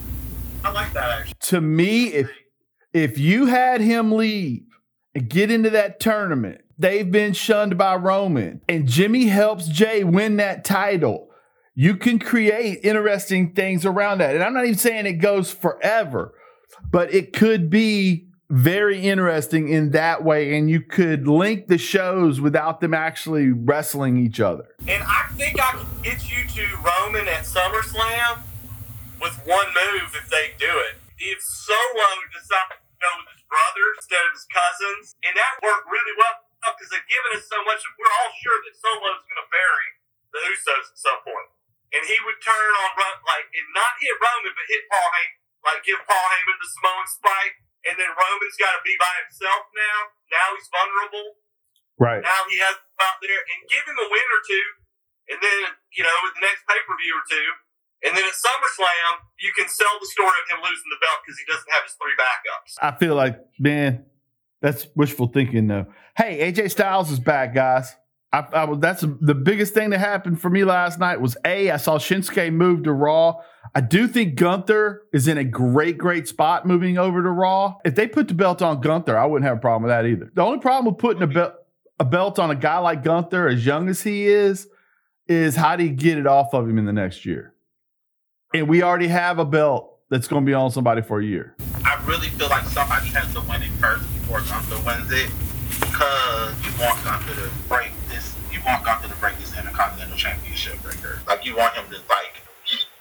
I 0.63 0.71
like 0.71 0.93
that 0.93 1.19
actually. 1.19 1.33
To 1.39 1.59
me, 1.59 2.05
if 2.05 2.31
if 2.93 3.17
you 3.17 3.47
had 3.47 3.81
him 3.81 4.13
leave 4.13 4.63
and 5.13 5.27
get 5.27 5.51
into 5.51 5.69
that 5.71 5.99
tournament, 5.99 6.62
they've 6.77 7.11
been 7.11 7.33
shunned 7.33 7.77
by 7.77 7.95
Roman, 7.95 8.61
and 8.67 8.87
Jimmy 8.87 9.25
helps 9.25 9.67
Jey 9.67 10.03
win 10.03 10.37
that 10.37 10.63
title. 10.63 11.29
You 11.75 11.95
can 11.95 12.19
create 12.19 12.79
interesting 12.83 13.53
things 13.53 13.85
around 13.85 14.19
that. 14.19 14.35
And 14.35 14.43
I'm 14.43 14.53
not 14.53 14.65
even 14.65 14.77
saying 14.77 15.05
it 15.05 15.13
goes 15.13 15.51
forever, 15.51 16.33
but 16.91 17.13
it 17.13 17.33
could 17.33 17.69
be 17.69 18.27
very 18.49 19.01
interesting 19.01 19.69
in 19.69 19.91
that 19.91 20.23
way, 20.23 20.55
and 20.55 20.69
you 20.69 20.81
could 20.81 21.27
link 21.27 21.67
the 21.67 21.77
shows 21.77 22.39
without 22.39 22.81
them 22.81 22.93
actually 22.93 23.49
wrestling 23.49 24.17
each 24.17 24.39
other. 24.39 24.69
And 24.87 25.01
I 25.01 25.25
think 25.33 25.59
I 25.59 25.71
can 25.71 25.87
get 26.03 26.21
you 26.29 26.45
to 26.45 26.63
Roman 26.77 27.27
at 27.27 27.49
SummerSlam 27.49 28.45
with 29.19 29.33
one 29.45 29.67
move 29.73 30.13
if 30.13 30.29
they 30.29 30.53
do 30.59 30.69
it. 30.69 31.01
If 31.17 31.41
Solo 31.41 32.09
decides 32.29 32.77
to 32.77 32.93
go 33.01 33.09
with 33.17 33.33
his 33.33 33.43
brother 33.49 33.85
instead 33.97 34.21
of 34.21 34.33
his 34.37 34.45
cousins, 34.53 35.15
and 35.25 35.33
that 35.33 35.57
worked 35.65 35.89
really 35.89 36.13
well 36.19 36.52
because 36.71 36.89
they've 36.93 37.11
given 37.11 37.35
us 37.35 37.45
so 37.51 37.59
much. 37.67 37.83
We're 37.99 38.15
all 38.23 38.31
sure 38.39 38.57
that 38.63 38.73
Solo's 38.79 39.23
going 39.27 39.41
to 39.43 39.49
bury 39.51 39.89
the 40.31 40.39
Usos 40.49 40.87
at 40.87 40.97
some 40.97 41.19
point, 41.27 41.49
and 41.93 42.01
he 42.07 42.17
would 42.23 42.39
turn 42.39 42.71
on 42.79 42.91
like 43.27 43.47
and 43.51 43.67
not 43.75 43.99
hit 43.99 44.15
Roman, 44.17 44.53
but 44.55 44.65
hit 44.71 44.87
Paul 44.87 45.09
Heyman, 45.13 45.39
like 45.67 45.81
give 45.83 46.01
Paul 46.07 46.27
Heyman 46.31 46.57
the 46.57 46.69
Samoan 46.69 47.05
spike, 47.11 47.55
and 47.85 47.95
then 47.99 48.11
Roman's 48.15 48.57
got 48.57 48.73
to 48.79 48.81
be 48.81 48.95
by 48.95 49.13
himself 49.27 49.67
now. 49.75 49.97
Now 50.31 50.47
he's 50.55 50.69
vulnerable. 50.71 51.43
Right. 51.99 52.23
Now 52.25 52.41
he 52.49 52.57
has 52.63 52.75
out 52.99 53.19
there 53.21 53.37
and 53.37 53.59
give 53.69 53.85
him 53.85 53.97
a 53.99 54.07
win 54.09 54.27
or 54.33 54.41
two, 54.41 54.67
and 55.29 55.37
then 55.43 55.59
you 55.93 56.03
know 56.03 56.15
with 56.25 56.33
the 56.33 56.43
next 56.43 56.65
pay 56.65 56.79
per 56.81 56.95
view 56.97 57.13
or 57.13 57.25
two, 57.29 57.49
and 58.09 58.11
then 58.17 58.25
at 58.25 58.35
SummerSlam 58.35 59.29
you 59.37 59.53
can 59.53 59.69
sell 59.69 59.93
the 60.01 60.09
story 60.09 60.33
of 60.43 60.45
him 60.49 60.59
losing 60.65 60.89
the 60.89 60.99
belt 60.99 61.21
because 61.21 61.37
he 61.37 61.45
doesn't 61.45 61.69
have 61.69 61.85
his 61.85 61.93
three 61.95 62.17
backups. 62.17 62.71
I 62.81 62.91
feel 62.97 63.13
like 63.13 63.37
man, 63.61 64.09
that's 64.63 64.87
wishful 64.95 65.27
thinking 65.27 65.67
though. 65.67 65.87
Hey, 66.15 66.51
AJ 66.51 66.71
Styles 66.71 67.11
is 67.11 67.19
back, 67.19 67.53
guys. 67.53 67.95
I, 68.31 68.47
I 68.53 68.75
that's 68.75 69.01
the 69.01 69.35
biggest 69.35 69.73
thing 69.73 69.89
that 69.89 69.99
happened 69.99 70.41
for 70.41 70.49
me 70.49 70.63
last 70.63 70.99
night 70.99 71.19
was 71.19 71.35
a 71.45 71.69
I 71.69 71.77
saw 71.77 71.97
Shinsuke 71.97 72.51
move 72.51 72.83
to 72.83 72.93
Raw. 72.93 73.41
I 73.75 73.81
do 73.81 74.07
think 74.07 74.35
Gunther 74.35 75.03
is 75.11 75.27
in 75.27 75.37
a 75.37 75.43
great, 75.43 75.97
great 75.97 76.29
spot 76.29 76.65
moving 76.65 76.97
over 76.97 77.21
to 77.21 77.29
Raw. 77.29 77.75
If 77.83 77.95
they 77.95 78.07
put 78.07 78.29
the 78.29 78.33
belt 78.33 78.61
on 78.61 78.79
Gunther, 78.79 79.17
I 79.17 79.25
wouldn't 79.25 79.45
have 79.45 79.57
a 79.57 79.59
problem 79.59 79.83
with 79.83 79.91
that 79.91 80.05
either. 80.05 80.31
The 80.33 80.41
only 80.41 80.59
problem 80.59 80.93
with 80.93 80.99
putting 80.99 81.21
a 81.21 81.27
belt 81.27 81.55
a 81.99 82.05
belt 82.05 82.39
on 82.39 82.49
a 82.49 82.55
guy 82.55 82.77
like 82.77 83.03
Gunther, 83.03 83.49
as 83.49 83.65
young 83.65 83.89
as 83.89 84.01
he 84.01 84.27
is, 84.27 84.67
is 85.27 85.57
how 85.57 85.75
do 85.75 85.83
you 85.83 85.91
get 85.91 86.17
it 86.17 86.25
off 86.25 86.53
of 86.53 86.67
him 86.69 86.77
in 86.77 86.85
the 86.85 86.93
next 86.93 87.25
year? 87.25 87.53
And 88.53 88.69
we 88.69 88.81
already 88.81 89.09
have 89.09 89.39
a 89.39 89.45
belt 89.45 89.99
that's 90.09 90.29
going 90.29 90.45
to 90.45 90.49
be 90.49 90.53
on 90.53 90.71
somebody 90.71 91.01
for 91.01 91.19
a 91.19 91.25
year. 91.25 91.57
I 91.83 92.01
really 92.05 92.29
feel 92.29 92.47
like 92.47 92.63
somebody 92.65 93.07
has 93.09 93.31
to 93.33 93.41
win 93.41 93.61
it 93.61 93.71
first 93.73 94.12
wins 94.29 95.11
it 95.11 95.29
because 95.79 96.53
you 96.65 96.71
want 96.79 97.03
Gunther 97.03 97.35
to 97.35 97.49
break 97.67 97.91
this. 98.09 98.35
You 98.51 98.59
want 98.65 98.85
Gunther 98.85 99.07
to 99.07 99.15
break 99.15 99.37
this 99.37 99.57
Intercontinental 99.57 100.17
Championship 100.17 100.83
record. 100.85 101.19
Like 101.27 101.45
you 101.45 101.55
want 101.55 101.75
him 101.75 101.85
to 101.89 101.97
like. 102.09 102.41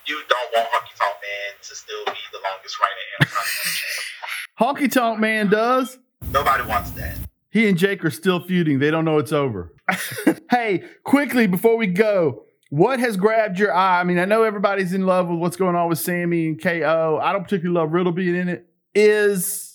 You 0.05 0.21
don't 0.29 0.53
want 0.53 0.69
Honky 0.69 0.99
Tonk 0.99 1.17
Man 1.23 1.55
to 1.63 1.77
still 1.77 2.05
be 2.07 2.19
the 2.33 2.39
longest 2.51 2.77
reigning 2.81 3.09
Intercontinental 3.21 3.73
Champion. 3.75 4.89
Honky 4.89 4.93
Tonk 4.93 5.21
Man 5.21 5.49
does. 5.49 5.99
Nobody 6.31 6.67
wants 6.69 6.91
that. 6.93 7.17
He 7.51 7.69
and 7.69 7.77
Jake 7.79 8.05
are 8.05 8.11
still 8.11 8.41
feuding. 8.41 8.79
They 8.79 8.91
don't 8.91 9.05
know 9.05 9.19
it's 9.19 9.33
over. 9.33 9.73
hey, 10.51 10.85
quickly 11.05 11.47
before 11.47 11.77
we 11.77 11.87
go, 11.87 12.45
what 12.71 12.99
has 12.99 13.17
grabbed 13.17 13.59
your 13.59 13.75
eye? 13.75 14.01
I 14.01 14.05
mean, 14.05 14.19
I 14.19 14.25
know 14.25 14.43
everybody's 14.43 14.95
in 14.95 15.05
love 15.05 15.29
with 15.29 15.39
what's 15.39 15.57
going 15.57 15.77
on 15.77 15.89
with 15.89 15.99
Sammy 15.99 16.47
and 16.49 16.61
KO. 16.61 17.21
I 17.23 17.33
don't 17.33 17.45
particularly 17.45 17.79
love 17.79 17.93
Riddle 17.93 18.13
being 18.13 18.35
in 18.35 18.49
it. 18.49 18.67
Is 18.95 19.72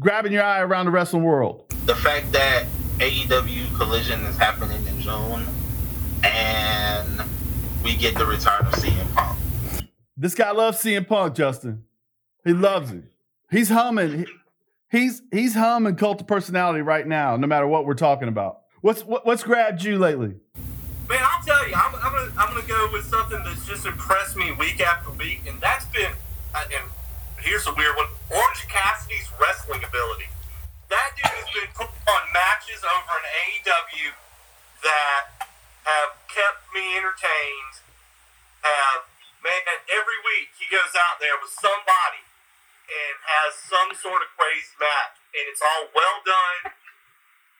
grabbing 0.00 0.32
your 0.32 0.42
eye 0.42 0.60
around 0.60 0.86
the 0.86 0.90
wrestling 0.90 1.22
world? 1.22 1.64
The 1.86 1.94
fact 1.94 2.32
that 2.32 2.66
AEW 2.98 3.76
Collision 3.76 4.20
is 4.24 4.36
happening 4.36 4.84
in 4.86 5.00
June 5.00 5.46
and 6.24 7.22
we 7.84 7.94
get 7.94 8.16
the 8.16 8.26
return 8.26 8.66
of 8.66 8.72
CM 8.72 9.14
Punk. 9.14 9.38
This 10.16 10.34
guy 10.34 10.50
loves 10.50 10.82
CM 10.82 11.06
Punk, 11.06 11.34
Justin. 11.34 11.84
He 12.44 12.52
loves 12.52 12.90
it. 12.90 13.04
He's 13.50 13.68
humming. 13.68 14.26
He's 14.90 15.22
he's 15.30 15.54
humming 15.54 15.96
cult 15.96 16.20
of 16.20 16.26
personality 16.26 16.82
right 16.82 17.06
now, 17.06 17.36
no 17.36 17.46
matter 17.46 17.66
what 17.66 17.86
we're 17.86 17.94
talking 17.94 18.28
about. 18.28 18.60
What's 18.80 19.02
what, 19.02 19.24
what's 19.24 19.42
grabbed 19.42 19.82
you 19.84 19.98
lately? 19.98 20.34
Man, 21.08 21.18
I'll 21.22 21.42
tell 21.42 21.68
you, 21.68 21.74
I'm, 21.74 21.94
I'm, 21.96 22.12
gonna, 22.12 22.32
I'm 22.38 22.54
gonna 22.54 22.66
go 22.66 22.88
with 22.92 23.04
something 23.06 23.42
that's 23.44 23.66
just 23.66 23.84
impressed 23.84 24.36
me 24.36 24.52
week 24.52 24.80
after 24.80 25.10
week, 25.12 25.40
and 25.48 25.60
that's 25.60 25.84
been, 25.86 26.12
uh, 26.54 26.62
and 26.72 26.84
here's 27.42 27.66
a 27.66 27.74
weird 27.74 27.96
one: 27.96 28.08
Orange 28.30 28.64
Cassidy's 28.68 29.28
wrestling 29.40 29.82
ability. 29.84 30.28
That 30.88 31.14
dude 31.16 31.30
has 31.30 31.50
been 31.54 31.70
put 31.74 31.88
on 31.88 32.22
matches 32.34 32.82
over 32.82 33.14
in 33.20 33.26
AEW 33.46 34.10
that 34.82 35.22
have 35.86 36.12
kept 36.26 36.66
me 36.74 36.98
entertained. 36.98 37.74
Have 38.60 39.08
man, 39.40 39.62
every 39.88 40.18
week 40.26 40.52
he 40.60 40.68
goes 40.68 40.92
out 40.96 41.16
there 41.22 41.36
with 41.40 41.52
somebody 41.56 42.22
and 42.90 43.14
has 43.22 43.56
some 43.70 43.90
sort 43.96 44.20
of 44.20 44.28
crazy 44.34 44.74
match, 44.76 45.16
and 45.32 45.44
it's 45.48 45.62
all 45.62 45.88
well 45.94 46.18
done. 46.26 46.74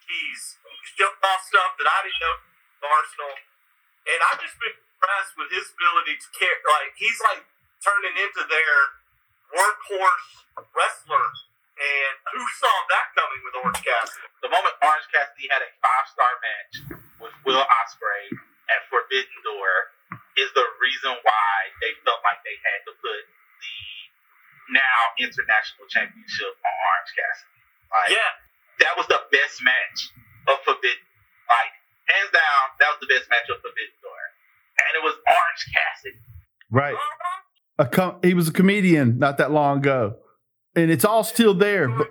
He's 0.04 0.58
jumped 0.98 1.22
off 1.22 1.46
stuff 1.46 1.78
that 1.78 1.86
I 1.86 1.98
didn't 2.04 2.20
know 2.20 2.36
Arsenal, 2.82 3.34
and 4.10 4.18
I've 4.28 4.40
just 4.42 4.58
been 4.58 4.74
impressed 4.74 5.38
with 5.38 5.48
his 5.54 5.70
ability 5.72 6.18
to 6.18 6.28
care. 6.34 6.58
Like 6.66 6.92
he's 6.98 7.20
like 7.24 7.46
turning 7.80 8.18
into 8.18 8.44
their 8.50 8.99
workhorse 9.54 10.30
wrestler. 10.74 11.26
And 11.80 12.14
who 12.36 12.44
saw 12.60 12.74
that 12.92 13.08
coming 13.16 13.40
with 13.40 13.56
Orange 13.64 13.80
Cassidy? 13.80 14.28
The 14.44 14.52
moment 14.52 14.76
Orange 14.84 15.08
Cassidy 15.08 15.48
had 15.48 15.64
a 15.64 15.70
five 15.80 16.06
star 16.12 16.32
match 16.44 16.72
with 17.24 17.32
Will 17.48 17.64
Ospreay 17.64 18.36
at 18.68 18.84
Forbidden 18.92 19.38
Door 19.40 19.72
is 20.36 20.52
the 20.52 20.66
reason 20.76 21.16
why 21.24 21.52
they 21.80 21.96
felt 22.04 22.20
like 22.20 22.44
they 22.44 22.56
had 22.60 22.84
to 22.84 22.92
put 23.00 23.22
the 23.64 23.80
now 24.76 25.00
international 25.24 25.88
championship 25.88 26.52
on 26.60 26.72
Orange 26.84 27.12
Cassidy. 27.16 27.60
Like, 27.88 28.10
Yeah, 28.12 28.30
that 28.84 28.94
was 29.00 29.08
the 29.08 29.24
best 29.32 29.64
match 29.64 29.98
of 30.52 30.60
Forbidden. 30.68 31.08
Like, 31.48 31.72
hands 32.12 32.30
down, 32.30 32.62
that 32.76 32.92
was 32.92 33.00
the 33.00 33.10
best 33.10 33.26
match 33.32 33.48
of 33.48 33.58
Forbidden 33.64 33.96
Door. 34.04 34.22
And 34.84 34.90
it 35.00 35.02
was 35.02 35.16
Orange 35.16 35.64
Cassidy. 35.72 36.20
Right. 36.70 36.94
A 37.80 37.86
com- 37.86 38.18
he 38.22 38.34
was 38.34 38.46
a 38.46 38.52
comedian 38.52 39.18
not 39.18 39.38
that 39.38 39.50
long 39.50 39.78
ago, 39.78 40.16
and 40.76 40.90
it's 40.90 41.04
all 41.04 41.24
still 41.24 41.54
there. 41.54 41.88
But 41.88 42.08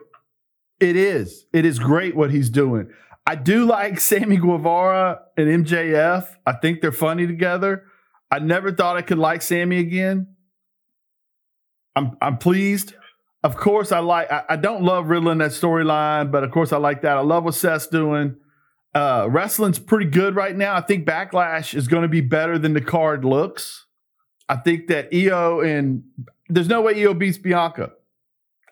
it 0.80 0.96
is. 0.96 1.46
It 1.54 1.64
is 1.64 1.78
great 1.78 2.16
what 2.16 2.32
he's 2.32 2.50
doing. 2.50 2.90
I 3.28 3.36
do 3.36 3.66
like 3.66 4.00
Sammy 4.00 4.38
Guevara 4.38 5.22
and 5.38 5.66
MJF. 5.66 6.28
I 6.44 6.54
think 6.54 6.82
they're 6.82 6.92
funny 6.92 7.28
together. 7.28 7.84
I 8.32 8.40
never 8.40 8.72
thought 8.72 8.98
I 8.98 9.04
could 9.04 9.20
like 9.20 9.44
Sammy 9.44 9.78
again. 9.78 10.36
I'm 11.96 12.18
I'm 12.20 12.38
pleased. 12.38 12.96
Of 13.44 13.56
course, 13.56 13.92
I 13.92 14.00
like. 14.00 14.32
I, 14.32 14.44
I 14.50 14.56
don't 14.56 14.84
love 14.84 15.08
Riddler 15.08 15.34
in 15.34 15.38
that 15.38 15.52
storyline, 15.52 16.32
but 16.32 16.44
of 16.44 16.50
course, 16.50 16.74
I 16.74 16.78
like 16.78 17.04
that. 17.04 17.16
I 17.16 17.22
love 17.22 17.44
what 17.44 17.54
Seth's 17.54 17.86
doing. 17.86 18.38
Uh, 18.96 19.28
wrestling's 19.30 19.78
pretty 19.78 20.10
good 20.10 20.36
right 20.36 20.56
now. 20.56 20.74
I 20.74 20.82
think 20.82 21.06
Backlash 21.06 21.76
is 21.76 21.88
going 21.88 22.02
to 22.02 22.10
be 22.10 22.22
better 22.22 22.58
than 22.58 22.74
the 22.74 22.82
card 22.82 23.24
looks. 23.24 23.86
I 24.50 24.56
think 24.56 24.88
that 24.88 25.12
Iyo 25.12 25.66
and 25.66 26.04
there's 26.50 26.68
no 26.68 26.82
way 26.82 26.96
Iyo 26.96 27.18
beats 27.18 27.38
Bianca. 27.38 27.92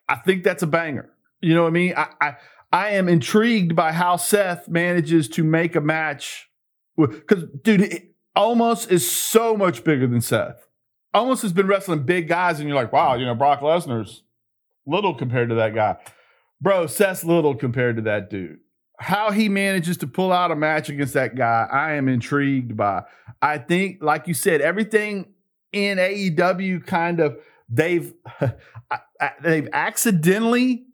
I 0.10 0.16
think 0.16 0.44
that's 0.44 0.64
a 0.64 0.68
banger. 0.68 1.10
You 1.40 1.54
know 1.54 1.64
what 1.64 1.70
I 1.70 1.72
mean? 1.72 1.94
I 1.96 2.08
I, 2.20 2.36
I 2.74 2.90
am 2.92 3.08
intrigued 3.08 3.76
by 3.76 3.94
how 3.94 4.18
Seth 4.18 4.68
manages 4.68 5.30
to 5.30 5.44
make 5.44 5.76
a 5.76 5.82
match 5.82 6.50
because 6.98 7.44
dude, 7.64 8.02
Omos 8.36 8.90
is 8.90 9.10
so 9.10 9.56
much 9.56 9.84
bigger 9.84 10.08
than 10.08 10.22
Seth. 10.22 10.68
Omos 11.16 11.42
has 11.42 11.54
been 11.54 11.68
wrestling 11.68 12.04
big 12.04 12.28
guys, 12.28 12.60
and 12.60 12.68
you're 12.68 12.78
like, 12.78 12.92
wow, 12.92 13.16
you 13.16 13.26
know, 13.26 13.36
Brock 13.36 13.62
Lesnar's 13.62 14.24
little 14.86 15.14
compared 15.14 15.50
to 15.50 15.56
that 15.56 15.74
guy. 15.74 15.98
Bro, 16.60 16.88
Seth's 16.88 17.24
little 17.24 17.56
compared 17.56 17.96
to 17.98 18.02
that 18.04 18.30
dude. 18.30 18.60
How 19.00 19.30
he 19.32 19.48
manages 19.48 19.98
to 19.98 20.08
pull 20.08 20.34
out 20.34 20.52
a 20.52 20.56
match 20.56 20.90
against 20.90 21.14
that 21.14 21.36
guy, 21.36 21.68
I 21.72 21.94
am 21.94 22.08
intrigued 22.08 22.76
by. 22.76 23.04
I 23.42 23.60
think, 23.60 24.02
like 24.02 24.28
you 24.28 24.34
said, 24.34 24.60
everything 24.60 25.34
in 25.72 25.98
AEW 25.98 26.86
kind 26.86 27.20
of 27.20 27.38
they've 27.70 28.14
they've 29.42 29.68
accidentally 29.74 30.86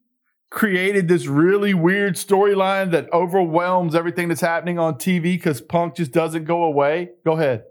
created 0.50 1.08
this 1.08 1.26
really 1.26 1.74
weird 1.74 2.16
storyline 2.16 2.92
that 2.92 3.12
overwhelms 3.12 3.96
everything 3.96 4.28
that's 4.28 4.42
happening 4.42 4.78
on 4.78 4.96
TV 4.96 5.24
because 5.24 5.62
Punk 5.62 5.96
just 5.96 6.12
doesn't 6.12 6.44
go 6.46 6.64
away. 6.64 7.10
Go 7.26 7.32
ahead. 7.34 7.64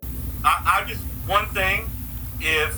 I, 0.44 0.82
I 0.82 0.84
just 0.88 1.02
one 1.26 1.46
thing, 1.54 1.88
if 2.40 2.74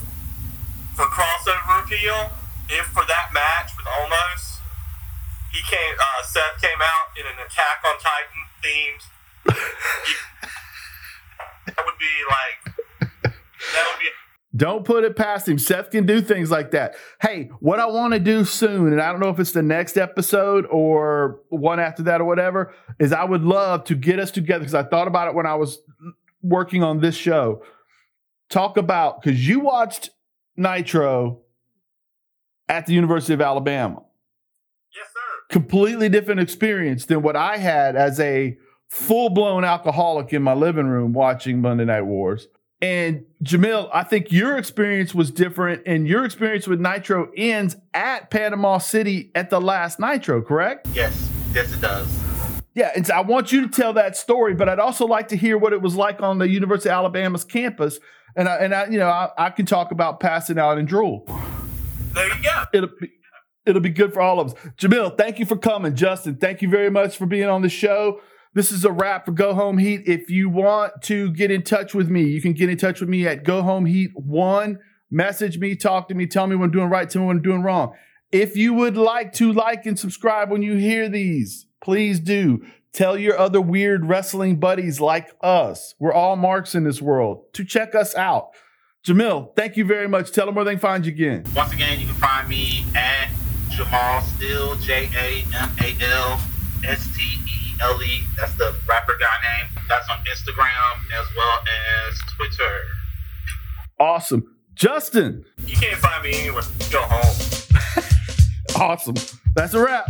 for 0.94 1.06
crossover 1.06 1.84
appeal, 1.84 2.30
if 2.68 2.84
for 2.86 3.04
that 3.08 3.32
match 3.32 3.70
with 3.76 3.86
Omos 3.86 4.58
he 5.52 5.60
came, 5.70 5.94
uh, 5.98 6.22
Seth 6.22 6.60
came 6.60 6.82
out 6.82 7.16
in 7.16 7.24
an 7.26 7.38
Attack 7.46 7.84
on 7.86 7.98
Titan 8.02 8.44
themed. 8.60 9.04
that 11.66 11.84
would 11.84 11.98
be 11.98 12.24
like 12.28 12.73
that 13.72 13.88
would 13.90 14.00
be. 14.00 14.06
Don't 14.56 14.84
put 14.84 15.02
it 15.02 15.16
past 15.16 15.48
him. 15.48 15.58
Seth 15.58 15.90
can 15.90 16.06
do 16.06 16.20
things 16.20 16.48
like 16.50 16.70
that. 16.70 16.94
Hey, 17.20 17.50
what 17.58 17.80
I 17.80 17.86
want 17.86 18.12
to 18.12 18.20
do 18.20 18.44
soon, 18.44 18.92
and 18.92 19.00
I 19.00 19.10
don't 19.10 19.20
know 19.20 19.30
if 19.30 19.40
it's 19.40 19.50
the 19.50 19.62
next 19.62 19.96
episode 19.96 20.64
or 20.70 21.40
one 21.48 21.80
after 21.80 22.04
that 22.04 22.20
or 22.20 22.24
whatever, 22.24 22.72
is 23.00 23.12
I 23.12 23.24
would 23.24 23.42
love 23.42 23.82
to 23.84 23.96
get 23.96 24.20
us 24.20 24.30
together 24.30 24.60
because 24.60 24.74
I 24.74 24.84
thought 24.84 25.08
about 25.08 25.26
it 25.26 25.34
when 25.34 25.46
I 25.46 25.56
was 25.56 25.80
working 26.40 26.84
on 26.84 27.00
this 27.00 27.16
show. 27.16 27.64
Talk 28.48 28.76
about 28.76 29.22
because 29.22 29.46
you 29.48 29.58
watched 29.58 30.10
Nitro 30.56 31.40
at 32.68 32.86
the 32.86 32.92
University 32.92 33.34
of 33.34 33.40
Alabama. 33.40 34.04
Yes, 34.94 35.06
sir. 35.12 35.42
Completely 35.50 36.08
different 36.08 36.40
experience 36.40 37.06
than 37.06 37.22
what 37.22 37.34
I 37.34 37.56
had 37.56 37.96
as 37.96 38.20
a 38.20 38.56
full 38.88 39.30
blown 39.30 39.64
alcoholic 39.64 40.32
in 40.32 40.42
my 40.42 40.54
living 40.54 40.86
room 40.86 41.12
watching 41.12 41.60
Monday 41.60 41.84
Night 41.84 42.02
Wars. 42.02 42.46
And 42.80 43.24
Jamil, 43.42 43.88
I 43.94 44.02
think 44.02 44.30
your 44.30 44.58
experience 44.58 45.14
was 45.14 45.30
different, 45.30 45.82
and 45.86 46.06
your 46.06 46.24
experience 46.24 46.66
with 46.66 46.80
Nitro 46.80 47.30
ends 47.36 47.76
at 47.94 48.30
Panama 48.30 48.78
City 48.78 49.30
at 49.34 49.48
the 49.48 49.60
last 49.60 49.98
Nitro, 49.98 50.42
correct? 50.42 50.88
Yes, 50.92 51.30
yes, 51.54 51.72
it 51.72 51.80
does. 51.80 52.06
Yeah, 52.74 52.90
and 52.94 53.06
so 53.06 53.14
I 53.14 53.20
want 53.20 53.52
you 53.52 53.62
to 53.62 53.68
tell 53.68 53.92
that 53.92 54.16
story, 54.16 54.52
but 54.54 54.68
I'd 54.68 54.80
also 54.80 55.06
like 55.06 55.28
to 55.28 55.36
hear 55.36 55.56
what 55.56 55.72
it 55.72 55.80
was 55.80 55.94
like 55.94 56.20
on 56.20 56.38
the 56.38 56.48
University 56.48 56.90
of 56.90 56.94
Alabama's 56.94 57.44
campus, 57.44 58.00
and 58.36 58.48
I, 58.48 58.56
and 58.56 58.74
I, 58.74 58.86
you 58.86 58.98
know, 58.98 59.08
I, 59.08 59.30
I 59.38 59.50
can 59.50 59.64
talk 59.64 59.92
about 59.92 60.18
passing 60.18 60.58
out 60.58 60.76
and 60.76 60.86
drool. 60.86 61.24
There 62.12 62.28
you 62.28 62.42
go. 62.42 62.64
It'll 62.72 62.90
be, 63.00 63.10
it'll 63.64 63.80
be 63.80 63.90
good 63.90 64.12
for 64.12 64.20
all 64.20 64.40
of 64.40 64.48
us. 64.48 64.54
Jamil, 64.76 65.16
thank 65.16 65.38
you 65.38 65.46
for 65.46 65.56
coming. 65.56 65.94
Justin, 65.94 66.36
thank 66.36 66.60
you 66.60 66.68
very 66.68 66.90
much 66.90 67.16
for 67.16 67.26
being 67.26 67.48
on 67.48 67.62
the 67.62 67.68
show. 67.68 68.20
This 68.54 68.70
is 68.70 68.84
a 68.84 68.92
wrap 68.92 69.24
for 69.26 69.32
Go 69.32 69.52
Home 69.52 69.78
Heat. 69.78 70.02
If 70.06 70.30
you 70.30 70.48
want 70.48 71.02
to 71.02 71.32
get 71.32 71.50
in 71.50 71.62
touch 71.62 71.92
with 71.92 72.08
me, 72.08 72.22
you 72.22 72.40
can 72.40 72.52
get 72.52 72.68
in 72.68 72.78
touch 72.78 73.00
with 73.00 73.08
me 73.08 73.26
at 73.26 73.42
Go 73.42 73.62
Home 73.62 73.84
Heat 73.84 74.12
One. 74.14 74.78
Message 75.10 75.58
me, 75.58 75.74
talk 75.74 76.06
to 76.08 76.14
me, 76.14 76.28
tell 76.28 76.46
me 76.46 76.54
what 76.54 76.66
I'm 76.66 76.70
doing 76.70 76.88
right, 76.88 77.10
tell 77.10 77.22
me 77.22 77.26
what 77.26 77.36
I'm 77.36 77.42
doing 77.42 77.62
wrong. 77.62 77.94
If 78.30 78.56
you 78.56 78.72
would 78.72 78.96
like 78.96 79.32
to 79.34 79.52
like 79.52 79.86
and 79.86 79.98
subscribe 79.98 80.52
when 80.52 80.62
you 80.62 80.76
hear 80.76 81.08
these, 81.08 81.66
please 81.82 82.20
do. 82.20 82.64
Tell 82.92 83.18
your 83.18 83.36
other 83.36 83.60
weird 83.60 84.06
wrestling 84.06 84.60
buddies 84.60 85.00
like 85.00 85.34
us. 85.40 85.96
We're 85.98 86.12
all 86.12 86.36
marks 86.36 86.76
in 86.76 86.84
this 86.84 87.02
world 87.02 87.52
to 87.54 87.64
check 87.64 87.96
us 87.96 88.14
out. 88.14 88.50
Jamil, 89.04 89.54
thank 89.56 89.76
you 89.76 89.84
very 89.84 90.06
much. 90.06 90.30
Tell 90.30 90.46
them 90.46 90.54
where 90.54 90.64
they 90.64 90.74
can 90.74 90.80
find 90.80 91.04
you 91.04 91.10
again. 91.10 91.44
Once 91.56 91.72
again, 91.72 91.98
you 91.98 92.06
can 92.06 92.14
find 92.14 92.48
me 92.48 92.84
at 92.94 93.30
Jamal 93.70 94.22
Steele, 94.22 94.76
J 94.76 95.10
A 95.16 95.44
M 95.56 95.70
A 95.80 95.96
L 96.04 96.40
S 96.86 97.08
T 97.16 97.43
E 97.78 97.82
L 97.82 98.02
E. 98.02 98.22
That's 98.38 98.54
the 98.56 98.74
rapper 98.88 99.14
guy 99.18 99.26
name. 99.42 99.84
That's 99.88 100.08
on 100.08 100.18
Instagram 100.18 101.20
as 101.20 101.26
well 101.36 101.58
as 102.08 102.18
Twitter. 102.36 102.80
Awesome. 104.00 104.50
Justin, 104.74 105.44
You 105.66 105.76
can't 105.76 105.96
find 105.98 106.22
me 106.24 106.34
anywhere. 106.40 106.62
Go 106.90 107.00
home. 107.02 107.36
awesome. 108.80 109.14
That's 109.54 109.72
a 109.74 109.80
wrap. 109.80 110.08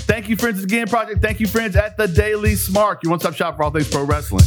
Thank 0.00 0.28
you, 0.28 0.36
friends, 0.36 0.62
again, 0.62 0.86
Project. 0.86 1.20
Thank 1.20 1.40
you, 1.40 1.48
friends, 1.48 1.74
at 1.74 1.96
the 1.96 2.06
Daily 2.06 2.52
Smark, 2.52 3.02
your 3.02 3.10
one 3.10 3.18
stop 3.18 3.34
shop 3.34 3.56
for 3.56 3.64
all 3.64 3.70
things 3.72 3.90
pro 3.90 4.04
wrestling. 4.04 4.44